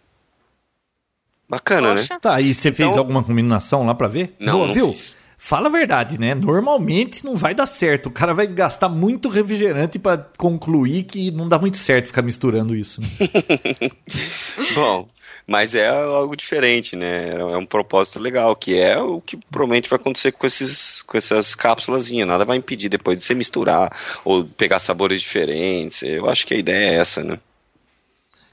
[1.48, 2.00] Bacana, né?
[2.00, 2.18] Poxa.
[2.20, 4.34] Tá, e você fez Então- alguma combinação lá pra ver?
[4.38, 4.92] Não, Boa, não viu?
[4.92, 5.16] fiz.
[5.44, 6.36] Fala a verdade, né?
[6.36, 8.06] Normalmente não vai dar certo.
[8.06, 12.76] O cara vai gastar muito refrigerante para concluir que não dá muito certo ficar misturando
[12.76, 13.00] isso.
[13.00, 13.08] Né?
[14.72, 15.08] Bom,
[15.44, 17.30] mas é algo diferente, né?
[17.30, 21.56] É um propósito legal, que é o que provavelmente vai acontecer com, esses, com essas
[21.56, 22.08] cápsulas.
[22.12, 23.90] Nada vai impedir depois de você misturar
[24.24, 26.02] ou pegar sabores diferentes.
[26.04, 27.38] Eu acho que a ideia é essa, né?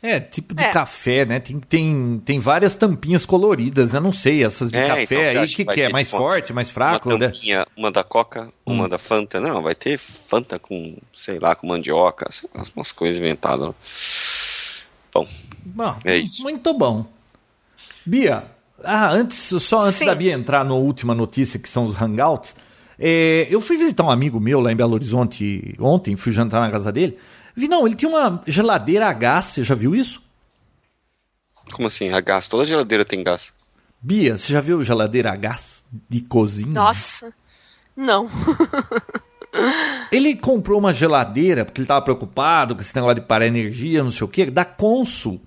[0.02, 0.72] É, tipo de é.
[0.72, 1.39] café, né?
[1.39, 5.45] Tem, tem, tem várias tampinhas coloridas, eu não sei, essas de é, café então aí,
[5.45, 5.89] o que, que, que é?
[5.89, 7.10] Mais tipo, forte, mais fraco?
[7.10, 7.28] Uma né?
[7.28, 7.66] tampinha, né?
[7.76, 8.89] uma da Coca, uma hum.
[8.89, 9.41] da Fanta.
[9.41, 13.76] Não, vai ter Fanta com, sei lá, com mandioca, sei lá, umas coisas inventadas.
[15.14, 15.28] Bom,
[15.66, 16.43] bom, é isso.
[16.43, 17.06] Muito bom.
[18.06, 18.45] Bia,
[18.84, 20.06] ah, antes, só antes Sim.
[20.06, 22.56] da Bia entrar na última notícia, que são os hangouts,
[22.97, 26.70] é, eu fui visitar um amigo meu lá em Belo Horizonte ontem, fui jantar na
[26.70, 27.18] casa dele,
[27.60, 30.22] Vi, não, ele tinha uma geladeira a gás, você já viu isso?
[31.74, 32.47] Como assim, a gás?
[32.47, 33.53] Toda geladeira tem gás.
[34.01, 36.72] Bia, você já viu geladeira a gás de cozinha?
[36.72, 37.34] Nossa,
[37.95, 38.30] não.
[40.10, 44.12] ele comprou uma geladeira porque ele estava preocupado com esse negócio de parar energia, não
[44.12, 45.41] sei o quê, da Consul,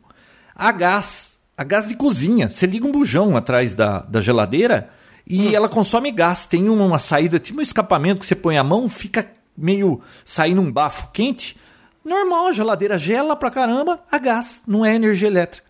[0.54, 2.50] a gás, a gás de cozinha.
[2.50, 4.90] Você liga um bujão atrás da, da geladeira
[5.26, 5.54] e hum.
[5.54, 6.44] ela consome gás.
[6.44, 10.60] Tem uma, uma saída, tipo um escapamento que você põe a mão, fica meio saindo
[10.60, 11.56] um bafo quente.
[12.05, 15.66] Normal, a geladeira gela pra caramba a gás, não é energia elétrica.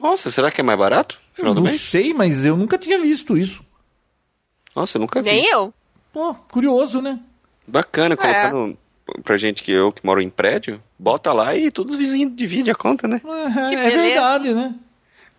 [0.00, 1.20] Nossa, será que é mais barato?
[1.38, 3.64] Eu não sei, mas eu nunca tinha visto isso.
[4.74, 5.30] Nossa, eu nunca vi.
[5.30, 5.72] Nem eu.
[6.12, 7.18] Pô, curioso, né?
[7.66, 8.76] Bacana, colocando
[9.16, 9.20] é.
[9.22, 12.72] pra gente que eu que moro em prédio, bota lá e todos os vizinhos dividem
[12.72, 13.20] a conta, né?
[13.70, 14.74] É, é verdade, né?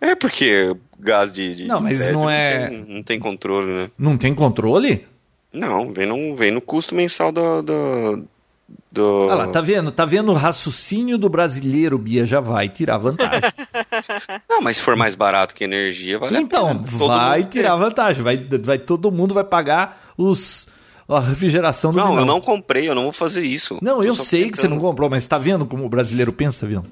[0.00, 2.60] É porque gás de, de Não, mas prédio não é.
[2.60, 3.90] Não tem, não tem, controle, né?
[3.98, 5.06] Não tem controle?
[5.52, 8.24] Não, vem no, vem no custo mensal do, do,
[8.94, 9.26] do...
[9.26, 9.90] Olha lá, tá vendo?
[9.90, 13.50] Tá vendo o raciocínio do brasileiro, Bia, já vai tirar vantagem.
[14.48, 16.86] Não, mas se for mais barato que energia, vale então, a pena.
[16.94, 18.22] Então, vai tirar vantagem.
[18.22, 20.68] Vai, vai, todo mundo vai pagar os
[21.06, 22.20] a refrigeração do Não, vinão.
[22.20, 23.78] eu não comprei, eu não vou fazer isso.
[23.82, 26.66] Não, eu, eu sei que você não comprou, mas tá vendo como o brasileiro pensa,
[26.66, 26.82] viu?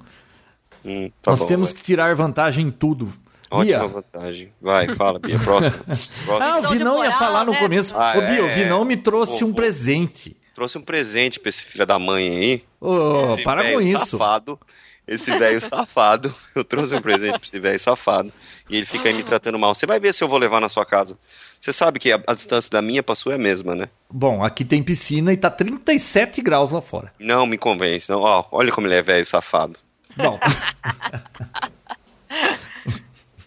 [0.85, 1.79] Hum, tá Nós bom, temos vai.
[1.79, 3.09] que tirar vantagem em tudo.
[3.51, 3.89] Ótima Bia.
[3.89, 4.53] vantagem.
[4.61, 5.85] Vai, fala, Bia, próximo.
[5.85, 6.17] próximo.
[6.43, 7.59] Ah, o Vinão ia falar no né?
[7.59, 7.95] começo.
[7.97, 8.43] Ah, Ô, Bia, é...
[8.43, 12.65] o Vinão me trouxe um presente trouxe um presente pra esse filho da mãe aí.
[12.81, 14.07] Ô, oh, para com isso.
[14.07, 14.59] Safado,
[15.07, 16.35] esse velho safado.
[16.55, 18.33] Eu trouxe um presente pra esse velho safado.
[18.69, 19.75] E ele fica aí me tratando mal.
[19.75, 21.19] Você vai ver se eu vou levar na sua casa.
[21.61, 23.89] Você sabe que a, a, distância da minha pra sua é a mesma, né?
[24.11, 27.13] Bom, aqui tem piscina e tá 37 graus lá fora.
[27.19, 28.21] Não me convence, não.
[28.21, 29.79] Ó, olha como ele é velho safado.
[30.17, 30.39] Bom.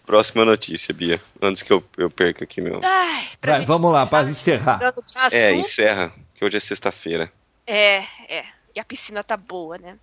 [0.06, 1.20] Próxima notícia, Bia.
[1.42, 2.80] Antes que eu, eu perca aqui meu.
[2.82, 4.94] Ai, Vai, vamos lá, para encerrar.
[5.32, 7.32] É, encerra que hoje é sexta-feira.
[7.66, 8.44] É, é.
[8.74, 9.96] E a piscina tá boa, né?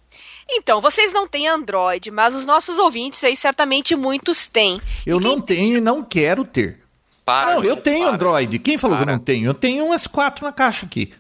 [0.50, 4.82] Então, vocês não têm Android, mas os nossos ouvintes aí certamente muitos têm.
[5.06, 6.80] Eu não tenho e não quero ter.
[7.24, 8.16] Para, não, eu tenho para.
[8.16, 8.58] Android.
[8.58, 9.06] Quem falou para.
[9.06, 9.46] que eu não tenho?
[9.46, 11.14] Eu tenho um S4 na caixa aqui.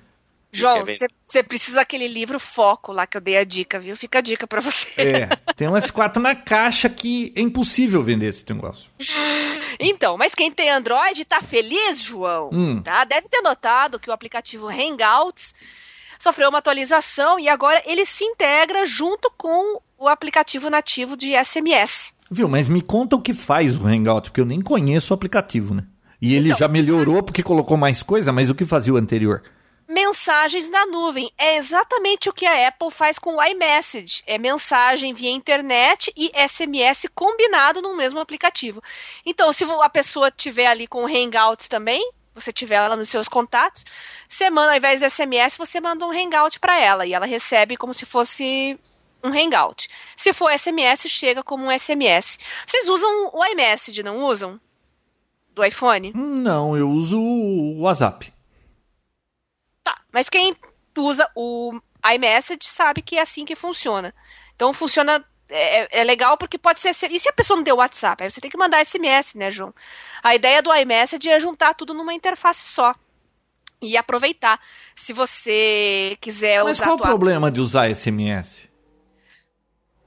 [0.54, 0.84] João,
[1.24, 3.98] você precisa daquele livro Foco lá que eu dei a dica, viu?
[3.98, 4.90] Fica a dica para você.
[4.96, 8.92] É, tem um S4 na caixa que é impossível vender esse negócio.
[9.80, 12.52] Então, mas quem tem Android tá feliz, João?
[12.54, 12.82] Hum.
[12.82, 13.04] Tá?
[13.06, 15.54] Deve ter notado que o aplicativo Hangouts
[16.20, 22.14] sofreu uma atualização e agora ele se integra junto com o aplicativo nativo de SMS.
[22.30, 25.74] Viu, mas me conta o que faz o Hangout, porque eu nem conheço o aplicativo,
[25.74, 25.86] né?
[26.22, 29.44] E ele então, já melhorou porque colocou mais coisa, mas o que fazia o anterior?
[29.94, 31.32] Mensagens na nuvem.
[31.38, 34.24] É exatamente o que a Apple faz com o iMessage.
[34.26, 38.82] É mensagem via internet e SMS combinado no mesmo aplicativo.
[39.26, 43.28] Então, se a pessoa tiver ali com o Hangouts também, você tiver ela nos seus
[43.28, 43.86] contatos,
[44.28, 47.78] você manda, ao invés de SMS, você manda um Hangout para ela e ela recebe
[47.78, 48.78] como se fosse
[49.24, 49.88] um Hangout.
[50.18, 52.40] Se for SMS, chega como um SMS.
[52.66, 54.60] Vocês usam o iMessage, não usam?
[55.54, 56.12] Do iPhone?
[56.16, 58.33] Não, eu uso o WhatsApp.
[60.14, 60.56] Mas quem
[60.96, 61.74] usa o
[62.14, 64.14] iMessage sabe que é assim que funciona.
[64.56, 65.26] Então funciona.
[65.50, 66.90] É, é, legal porque pode ser.
[67.12, 68.24] E se a pessoa não deu WhatsApp?
[68.24, 69.74] Aí você tem que mandar SMS, né, João?
[70.24, 72.96] A ideia do iMessage é juntar tudo numa interface só.
[73.82, 74.60] E aproveitar.
[74.96, 76.86] Se você quiser Mas usar.
[76.86, 78.70] Mas qual o problema de usar SMS?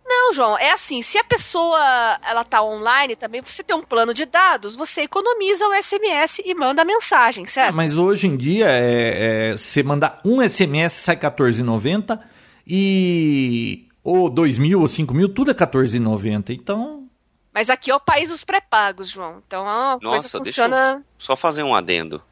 [0.09, 4.15] Não, João, é assim, se a pessoa ela tá online também, você tem um plano
[4.15, 7.75] de dados, você economiza o SMS e manda a mensagem, certo?
[7.75, 12.21] Mas hoje em dia, é, é, você mandar um SMS sai R$14,90
[12.65, 17.05] e ou 2 mil ou 5 mil, tudo é R$14,90, então...
[17.53, 20.77] Mas aqui é o país dos pré-pagos, João, então a Nossa, coisa funciona...
[20.77, 22.23] Deixa eu só fazer um adendo.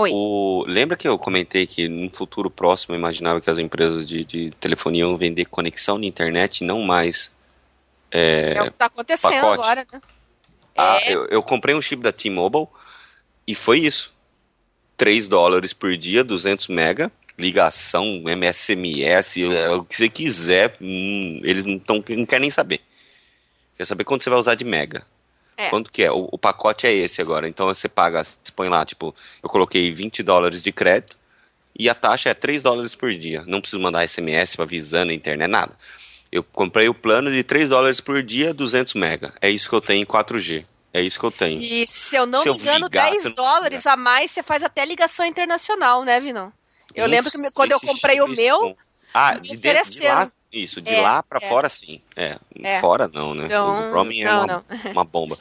[0.00, 0.10] Oi.
[0.14, 4.24] O, lembra que eu comentei que no futuro próximo eu imaginava que as empresas de,
[4.24, 7.30] de telefonia iam vender conexão na internet, não mais.
[8.10, 9.60] É, é o que está acontecendo pacote.
[9.60, 10.00] agora, né?
[10.74, 11.12] Ah, é.
[11.12, 12.66] eu, eu, comprei um chip da T-Mobile
[13.46, 14.10] e foi isso.
[14.96, 21.66] 3 dólares por dia, 200 mega, ligação, MSMS, é, o que você quiser, hum, eles
[21.66, 22.80] não, tão, não querem nem saber.
[23.76, 25.04] Quer saber quanto você vai usar de mega.
[25.60, 25.68] É.
[25.70, 26.10] Quanto que é?
[26.10, 27.48] O, o pacote é esse agora.
[27.48, 31.18] Então você paga, você põe lá, tipo, eu coloquei 20 dólares de crédito
[31.78, 33.44] e a taxa é 3 dólares por dia.
[33.46, 35.76] Não preciso mandar SMS avisando a internet, nada.
[36.32, 39.34] Eu comprei o plano de 3 dólares por dia, 200 mega.
[39.40, 40.64] É isso que eu tenho em 4G.
[40.92, 41.62] É isso que eu tenho.
[41.62, 44.42] E se eu não Se me engano, ligar, 10 você não dólares a mais você
[44.42, 46.52] faz até ligação internacional, né, Vinão?
[46.94, 48.76] Eu Não lembro que quando eu comprei o meu.
[49.14, 50.30] Ah, me de, de lá.
[50.52, 51.48] Isso, de É, lá pra é.
[51.48, 52.00] fora sim.
[52.16, 52.80] É, É.
[52.80, 53.44] fora não, né?
[53.46, 54.64] Então, o roaming é não, uma, não.
[54.92, 55.38] uma bomba.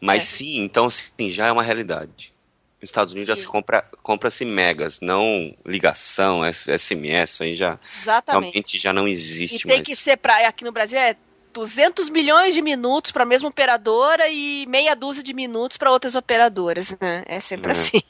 [0.00, 0.26] Mas É.
[0.38, 2.32] sim, então sim, já é uma realidade.
[2.80, 3.42] Nos Estados Unidos já Sim.
[3.42, 8.42] se compra, compra-se megas, não ligação, SMS, aí já exatamente.
[8.52, 9.86] realmente já não E existe tem mais.
[9.86, 10.46] que ser pra.
[10.46, 11.16] Aqui no Brasil é
[11.56, 16.14] 200 milhões de minutos para a mesma operadora e meia dúzia de minutos para outras
[16.14, 17.24] operadoras, né?
[17.26, 17.72] É sempre É.
[17.72, 18.02] assim.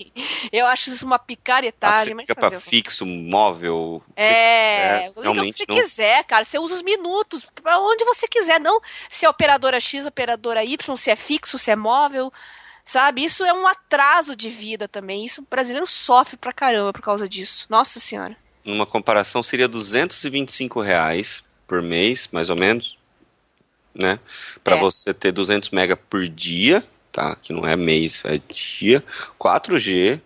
[0.53, 2.59] Eu acho isso uma picaretagem, você mas fica quê?
[2.61, 4.03] fixo, móvel.
[4.09, 5.77] você- É, liga o que realmente você não.
[5.77, 6.43] quiser, cara.
[6.45, 10.97] Você usa os minutos pra onde você quiser, não se é operadora X, operadora Y,
[10.97, 12.33] se é fixo, se é móvel,
[12.85, 13.23] sabe?
[13.25, 15.25] Isso é um atraso de vida também.
[15.25, 17.65] Isso o brasileiro sofre pra caramba por causa disso.
[17.71, 18.37] Nossa senhora.
[18.65, 22.96] Numa comparação, seria 225 reais por mês, mais ou menos,
[23.99, 24.19] né?
[24.63, 24.81] Para É.
[24.81, 27.37] você ter 200 mega por dia, tá?
[27.37, 29.03] Que não é mês, é dia.
[29.39, 30.21] 4G,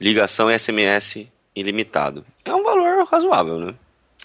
[0.00, 2.24] ligação e SMS ilimitado.
[2.44, 3.74] É um valor razoável, né?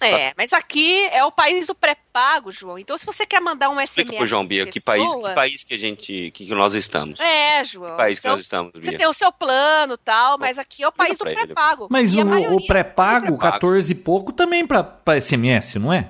[0.01, 2.77] É, mas aqui é o país do pré-pago, João.
[2.77, 3.89] Então, se você quer mandar um SMS.
[3.91, 6.53] Explica pro João Bia pra que país, pessoa- que país que a gente, que, que
[6.53, 7.17] nós estamos.
[7.21, 7.91] É, João.
[7.91, 8.97] Que país que Então, nós estamos, Você Bia?
[8.99, 11.87] tem o seu plano e tal, mas aqui é o país do pré-pago.
[11.89, 13.37] Mas o, o pré-pago, pré-pago.
[13.37, 16.09] 14 e pouco, também pra SMS, não é?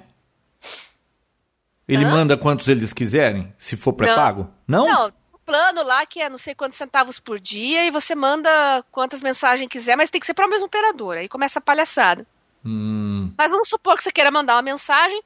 [1.88, 2.09] Ele Hã?
[2.09, 4.49] manda quantos eles quiserem, se for pré-pago?
[4.67, 4.88] Não?
[4.88, 8.83] Não, o plano lá que é não sei quantos centavos por dia e você manda
[8.91, 11.19] quantas mensagens quiser, mas tem que ser para a mesma operadora.
[11.19, 12.25] Aí começa a palhaçada.
[12.65, 15.21] Hum, Mas vamos supor que você queira mandar uma mensagem,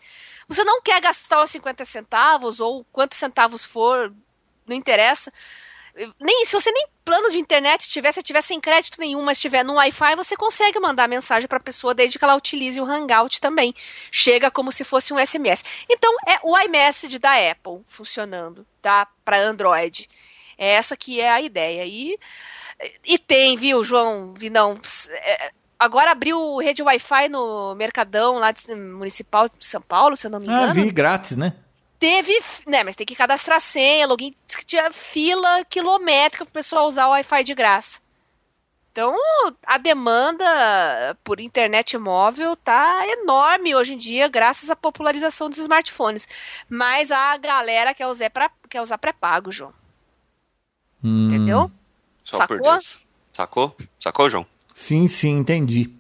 [0.47, 4.11] você não quer gastar os 50 centavos ou quantos centavos for,
[4.67, 5.31] não interessa.
[6.19, 9.63] Nem se você nem plano de internet tiver, se tiver sem crédito nenhum, mas estiver
[9.63, 13.41] no Wi-Fi, você consegue mandar mensagem para a pessoa desde que ela utilize o Hangout
[13.41, 13.73] também.
[14.11, 15.63] Chega como se fosse um SMS.
[15.89, 19.07] Então é o iMessage da Apple funcionando, tá?
[19.25, 20.09] Para Android.
[20.57, 21.85] É essa que é a ideia.
[21.85, 22.17] E,
[23.05, 24.79] e tem, viu, João Vinão?
[25.11, 30.31] É, Agora abriu rede Wi-Fi no Mercadão lá de, municipal de São Paulo, se eu
[30.31, 30.71] não me engano.
[30.71, 31.53] ah, vi grátis, né?
[31.99, 32.33] Teve,
[32.65, 34.33] né, mas tem que cadastrar senha, login,
[34.65, 37.99] tinha fila quilométrica pro pessoal usar o Wi-Fi de graça.
[38.91, 39.13] Então,
[39.65, 46.27] a demanda por internet móvel tá enorme hoje em dia, graças à popularização dos smartphones.
[46.69, 49.73] Mas a galera quer usar, pra, quer usar pré-pago, João.
[51.03, 51.71] Hum, Entendeu?
[52.23, 52.57] Só Sacou?
[53.33, 53.75] Sacou?
[53.99, 54.45] Sacou, João?
[54.73, 55.93] Sim, sim, entendi.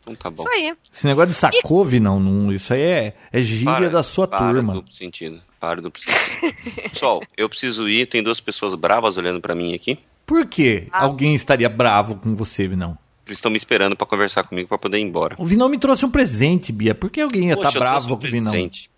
[0.00, 0.42] Então tá bom.
[0.42, 0.76] Isso aí.
[0.92, 4.38] Esse negócio de sacove, não, não, isso aí é, é gíria Para, da sua para
[4.38, 4.74] turma.
[4.74, 5.42] duplo sentido.
[5.60, 6.54] Para duplo sentido.
[6.90, 8.06] Pessoal, eu preciso ir.
[8.06, 9.98] Tem duas pessoas bravas olhando pra mim aqui.
[10.26, 11.04] Por que Ah.
[11.04, 12.98] alguém estaria bravo com você, Vinão?
[13.26, 15.34] Eles estão me esperando pra conversar comigo pra poder ir embora.
[15.38, 16.94] O Vinão me trouxe um presente, Bia.
[16.94, 18.50] Por que alguém ia estar trouxe bravo um com o Vinão?
[18.52, 18.90] presente.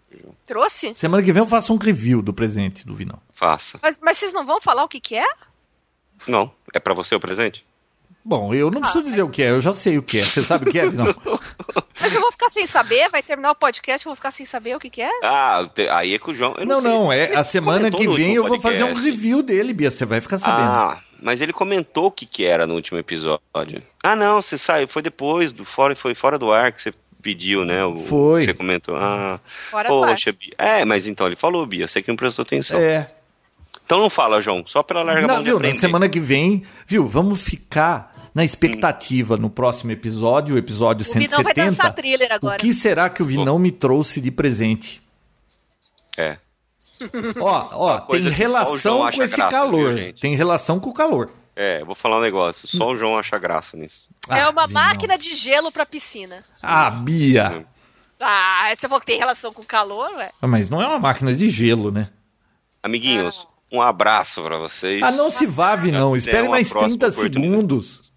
[0.47, 0.93] Trouxe?
[0.97, 3.19] Semana que vem eu faço um review do presente do Vinão.
[3.33, 3.79] Faça.
[3.83, 5.27] Mas, mas vocês não vão falar o que, que é?
[6.27, 7.65] Não, é pra você o presente?
[8.29, 10.23] Bom, eu não preciso dizer o que é, eu já sei o que é.
[10.23, 11.07] Você sabe o que é, Vinão?
[11.99, 14.77] Mas eu vou ficar sem saber, vai terminar o podcast, eu vou ficar sem saber
[14.77, 15.11] o que, que é?
[15.25, 16.55] Ah, aí é com o João.
[16.59, 17.21] Eu Não, sei, não, sei.
[17.21, 19.91] é a semana que vem eu vou fazer um review dele, Bia.
[19.91, 20.69] Você vai ficar sabendo.
[20.69, 23.83] Ah, mas ele comentou o que, que era no último episódio.
[24.05, 27.65] Ah, não, você saiu, foi depois, do fora, foi fora do ar que você pediu,
[27.65, 27.83] né?
[27.85, 28.45] O, Foi.
[28.45, 28.95] Você comentou.
[28.95, 30.11] Ah, Fora do ar.
[30.11, 30.53] poxa, Bia.
[30.59, 32.79] É, mas então ele falou, Bia, você que não prestou atenção.
[32.79, 33.11] É.
[33.89, 36.63] Então não fala, João, só pela larga Não, mão de viu, na semana que vem,
[36.87, 41.65] viu, vamos ficar na expectativa no próximo episódio, o episódio O Vinão vai 170.
[41.71, 42.59] dançar thriller O agora.
[42.59, 45.01] que será que o Vinão me trouxe de presente?
[46.19, 46.37] É.
[47.41, 49.95] Ó, ó, tem o relação com esse graça, calor.
[49.95, 50.21] viu, gente?
[50.21, 51.31] Tem relação com o calor.
[51.57, 52.69] É, vou falar um negócio.
[52.69, 54.03] Só o João acha graça nisso.
[54.29, 54.83] É Ah, uma Vinão.
[54.83, 56.45] máquina de gelo pra piscina.
[56.63, 57.65] Ah, Bia.
[58.21, 60.31] Ah, você falou que tem relação com calor, ué?
[60.43, 62.11] Ah, Mas não é uma máquina de gelo, né?
[62.83, 65.03] Amiguinhos, um abraço pra vocês.
[65.03, 66.11] Ah, não se vá, Vinão.
[66.11, 67.47] Até Espere mais próxima 30 oportunidade.
[67.53, 68.13] segundos.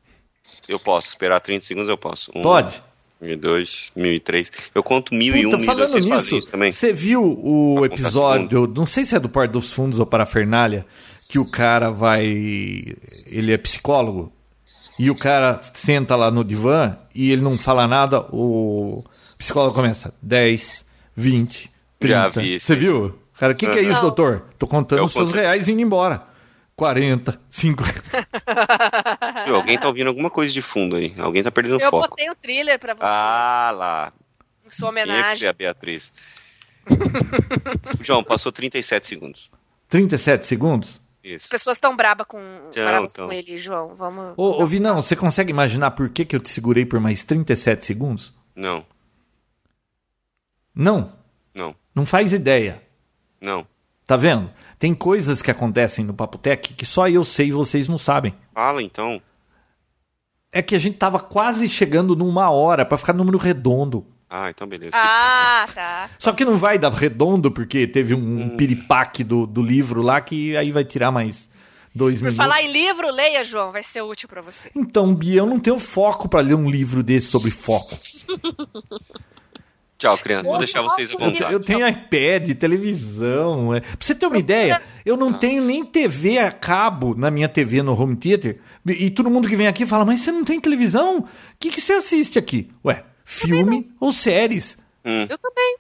[0.68, 2.32] Eu posso esperar 30 segundos, eu posso.
[2.36, 2.80] Um, Pode.
[3.20, 4.52] 1002, 1003.
[4.74, 5.66] Eu conto 1001, Puta, 1002.
[5.66, 6.72] falando nisso, isso também?
[6.72, 10.86] você viu o Pra episódio, não sei se é do Porto dos Fundos ou Parafernália,
[11.30, 12.26] que o cara vai.
[12.26, 14.32] Ele é psicólogo.
[15.00, 19.04] E o cara senta lá no divã e ele não fala nada, o
[19.38, 20.86] psicólogo começa 10,
[21.16, 22.14] 20, 30.
[22.16, 23.16] Já vi Você viu?
[23.42, 24.02] Cara, o que, que é isso, Não.
[24.02, 24.46] doutor?
[24.60, 26.22] Tô contando Eu os seus conto- reais indo embora.
[26.76, 28.04] 40, 50.
[29.48, 31.14] Viu, alguém tá ouvindo alguma coisa de fundo aí.
[31.18, 32.08] Alguém tá perdendo Eu foco.
[32.10, 34.14] botei o thriller pra você, Ah lá.
[34.64, 35.50] em sua Tinha que ser homenagem.
[35.50, 36.14] a Beatriz.
[38.02, 39.50] João, passou 37 segundos.
[39.90, 41.02] 37 segundos?
[41.24, 41.50] As Isso.
[41.50, 42.40] pessoas estão brabas com,
[42.70, 43.26] Então, bravas então.
[43.28, 43.96] com ele, João.
[43.96, 44.34] Vamos.
[44.38, 47.86] Ô, ô Vinão, você consegue imaginar por que, que eu te segurei por mais 37
[47.86, 48.34] segundos?
[48.56, 48.86] Não,
[50.74, 51.12] Não,
[51.54, 52.82] não, não faz ideia.
[53.42, 53.66] Não.
[54.06, 54.52] Tá vendo?
[54.78, 58.34] Tem coisas que acontecem no Papotec que só eu sei e vocês não sabem.
[58.54, 59.22] Fala então.
[60.52, 64.06] É que a gente tava quase chegando numa hora pra ficar número redondo.
[64.30, 64.92] Ah, então beleza.
[64.94, 66.10] Ah, tá.
[66.20, 68.44] Só que não vai dar redondo porque teve um, Hum.
[68.44, 71.50] um piripaque do, do livro lá que aí vai tirar mais
[71.96, 72.38] dois Por minutos.
[72.38, 73.72] falar em livro, leia, João.
[73.72, 74.70] Vai ser útil pra você.
[74.76, 77.96] Então, Bia, eu não tenho foco pra ler um livro desse sobre foco.
[80.02, 80.50] Tchau, criança.
[80.50, 81.54] Vou deixar vocês à vontade.
[81.54, 83.76] eu tenho iPad, televisão.
[83.76, 83.82] É.
[83.82, 87.84] Pra você ter uma ideia, eu não tenho nem TV a cabo na minha TV
[87.84, 88.60] no home theater.
[88.84, 91.20] E, todo mundo que vem aqui fala, mas você não tem televisão?
[91.20, 91.28] O
[91.60, 92.68] que, que você assiste aqui?
[92.84, 94.76] Ué, filme ou séries?
[95.06, 95.78] Eu também.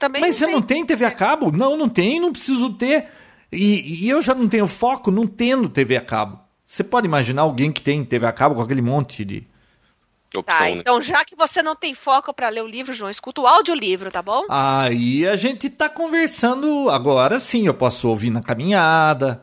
[0.00, 0.56] Também Mas você tenho.
[0.56, 1.52] não tem TV a cabo?
[1.52, 3.06] Não, não tem, não preciso ter.
[3.52, 6.40] E, e eu já não tenho foco não tendo TV a cabo.
[6.64, 9.46] Você pode imaginar alguém que tem TV a cabo com aquele monte de.
[10.38, 10.70] Opção, Tá, né?
[10.72, 14.10] então já que você não tem foco pra ler o livro, João, escuta o audiolivro,
[14.10, 14.44] tá bom?
[14.48, 19.42] Aí a gente tá conversando agora sim, eu posso ouvir na caminhada.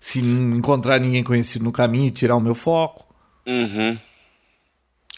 [0.00, 3.06] Se não encontrar ninguém conhecido no caminho, tirar o meu foco.
[3.46, 3.98] Uhum.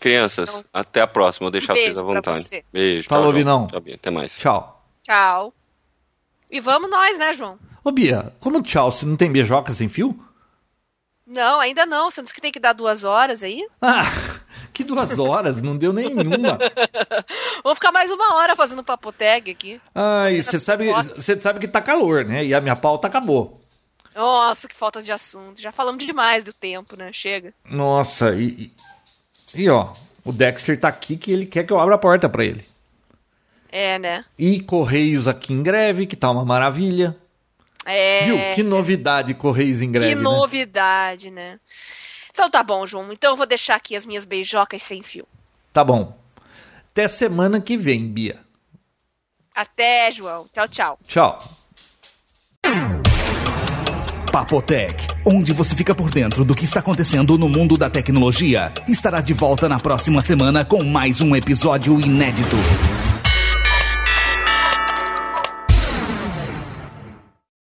[0.01, 1.47] Crianças, até a próxima.
[1.47, 2.39] Vou deixar Um vocês à vontade.
[2.43, 2.65] você.
[2.73, 3.09] Beijo.
[3.09, 3.33] Falou, tchau.
[3.33, 3.67] Vinão.
[3.67, 3.95] Tchau, Bia.
[3.95, 4.37] Até mais.
[4.37, 4.85] Tchau.
[5.03, 5.53] Tchau.
[6.51, 7.59] E vamos nós, né, João?
[7.83, 8.91] Ô Bia, como tchau?
[8.91, 10.17] Você não tem beijoca sem fio?
[11.27, 12.11] Não, ainda não.
[12.11, 13.67] Você não disse que tem que dar duas horas aí?
[13.83, 14.05] Ah,
[14.73, 16.59] que duas horas, não deu nenhuma.
[17.65, 19.81] Vamos ficar mais uma hora fazendo papoteg aqui.
[19.95, 22.45] Ai, você sabe, você sabe que tá calor, né?
[22.45, 23.61] E a minha pauta acabou.
[24.15, 25.61] Nossa, que falta de assunto.
[25.61, 27.11] Já falamos demais do tempo, né?
[27.13, 27.53] Chega.
[27.69, 28.73] Nossa, e,
[29.55, 29.93] e, e, ó,
[30.25, 32.65] o Dexter tá aqui que ele quer que eu abra a porta pra ele.
[33.71, 34.25] É, né?
[34.39, 37.15] E Correios aqui em greve, que tá uma maravilha.
[37.87, 38.25] É.
[38.25, 38.37] Viu?
[38.55, 40.21] Que novidade Correios em greve, Que né?
[40.21, 41.61] novidade, né?
[42.33, 43.13] Então tá bom, João.
[43.13, 45.27] Então eu vou deixar aqui as minhas beijocas sem fio.
[45.73, 46.19] Tá bom.
[46.93, 48.39] Até semana que vem, Bia.
[49.55, 50.47] Até, João.
[50.53, 50.99] Tchau, tchau.
[51.07, 51.39] Tchau.
[54.33, 59.23] Papotec, onde você fica por dentro do que está acontecendo no mundo da tecnologia, estará
[59.23, 62.57] de volta na próxima semana com mais um episódio inédito.